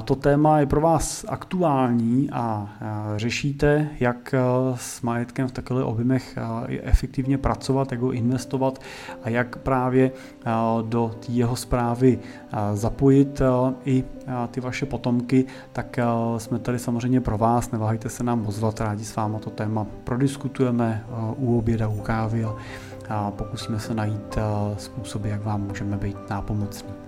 to 0.05 0.15
téma 0.15 0.61
je 0.61 0.67
pro 0.67 0.81
vás 0.81 1.25
aktuální 1.29 2.31
a 2.33 2.69
řešíte, 3.17 3.89
jak 4.01 4.35
s 4.75 5.03
majetkem 5.03 5.49
v 5.49 5.53
takových 5.53 5.85
objemech 5.85 6.39
efektivně 6.83 7.39
pracovat, 7.39 7.93
jak 7.93 8.01
ho 8.01 8.12
investovat 8.12 8.79
a 9.23 9.29
jak 9.29 9.57
právě 9.57 10.11
do 10.83 11.15
té 11.27 11.33
jeho 11.33 11.57
zprávy 11.57 12.19
zapojit 12.75 13.43
i 13.85 14.05
ty 14.51 14.61
vaše 14.61 14.87
potomky, 14.87 15.45
tak 15.73 15.99
jsme 16.39 16.59
tady 16.59 16.79
samozřejmě 16.79 17.21
pro 17.21 17.39
vás. 17.39 17.71
Neváhejte 17.71 18.09
se 18.09 18.25
nám 18.25 18.47
ozvat, 18.47 18.81
rádi 18.81 19.05
s 19.05 19.17
vámi 19.17 19.37
to 19.41 19.51
téma 19.51 19.87
prodiskutujeme 20.05 21.05
u 21.37 21.59
oběda, 21.59 21.89
u 21.89 22.01
kávy 22.01 22.47
a 23.09 23.31
pokusíme 23.31 23.81
se 23.81 23.95
najít 23.95 24.39
způsoby, 24.79 25.29
jak 25.29 25.45
vám 25.45 25.62
můžeme 25.62 25.97
být 25.97 26.31
nápomocní. 26.31 27.06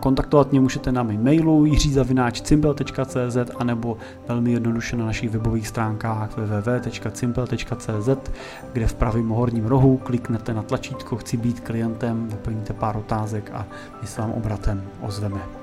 Kontaktovat 0.00 0.50
mě 0.50 0.60
můžete 0.60 0.92
na 0.92 1.02
mým 1.02 1.24
mailu 1.24 1.64
jiřizavináčcimpel.cz 1.64 3.36
anebo 3.58 3.96
velmi 4.28 4.52
jednoduše 4.52 4.96
na 4.96 5.06
našich 5.06 5.30
webových 5.30 5.68
stránkách 5.68 6.36
www.cimpel.cz, 6.36 8.30
kde 8.72 8.86
v 8.86 8.94
pravém 8.94 9.28
horním 9.28 9.66
rohu 9.66 9.96
kliknete 9.96 10.54
na 10.54 10.62
tlačítko 10.62 11.16
Chci 11.16 11.36
být 11.36 11.60
klientem, 11.60 12.28
vyplníte 12.28 12.72
pár 12.72 12.96
otázek 12.96 13.50
a 13.54 13.66
my 14.02 14.06
se 14.06 14.20
vám 14.20 14.30
obratem 14.32 14.82
ozveme. 15.00 15.61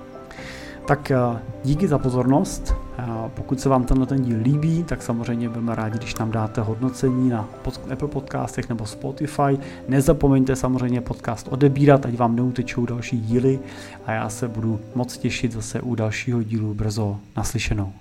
Tak 0.89 1.11
eh, 1.11 1.17
díky 1.63 1.87
za 1.87 1.97
pozornost. 1.97 2.73
Eh, 2.97 3.03
pokud 3.35 3.59
se 3.59 3.69
vám 3.69 3.83
tenhle 3.83 4.05
ten 4.05 4.21
díl 4.21 4.37
líbí, 4.41 4.83
tak 4.83 5.01
samozřejmě 5.01 5.49
budeme 5.49 5.75
rádi, 5.75 5.97
když 5.97 6.15
nám 6.15 6.31
dáte 6.31 6.61
hodnocení 6.61 7.29
na 7.29 7.49
Apple 7.93 8.07
podcastech 8.07 8.69
nebo 8.69 8.85
Spotify. 8.85 9.57
Nezapomeňte 9.87 10.55
samozřejmě 10.55 11.01
podcast 11.01 11.47
odebírat, 11.47 12.05
ať 12.05 12.17
vám 12.17 12.35
neutečou 12.35 12.85
další 12.85 13.19
díly 13.19 13.59
a 14.05 14.11
já 14.11 14.29
se 14.29 14.47
budu 14.47 14.79
moc 14.95 15.17
těšit 15.17 15.51
zase 15.51 15.81
u 15.81 15.95
dalšího 15.95 16.43
dílu 16.43 16.73
brzo 16.73 17.19
naslyšenou. 17.37 17.93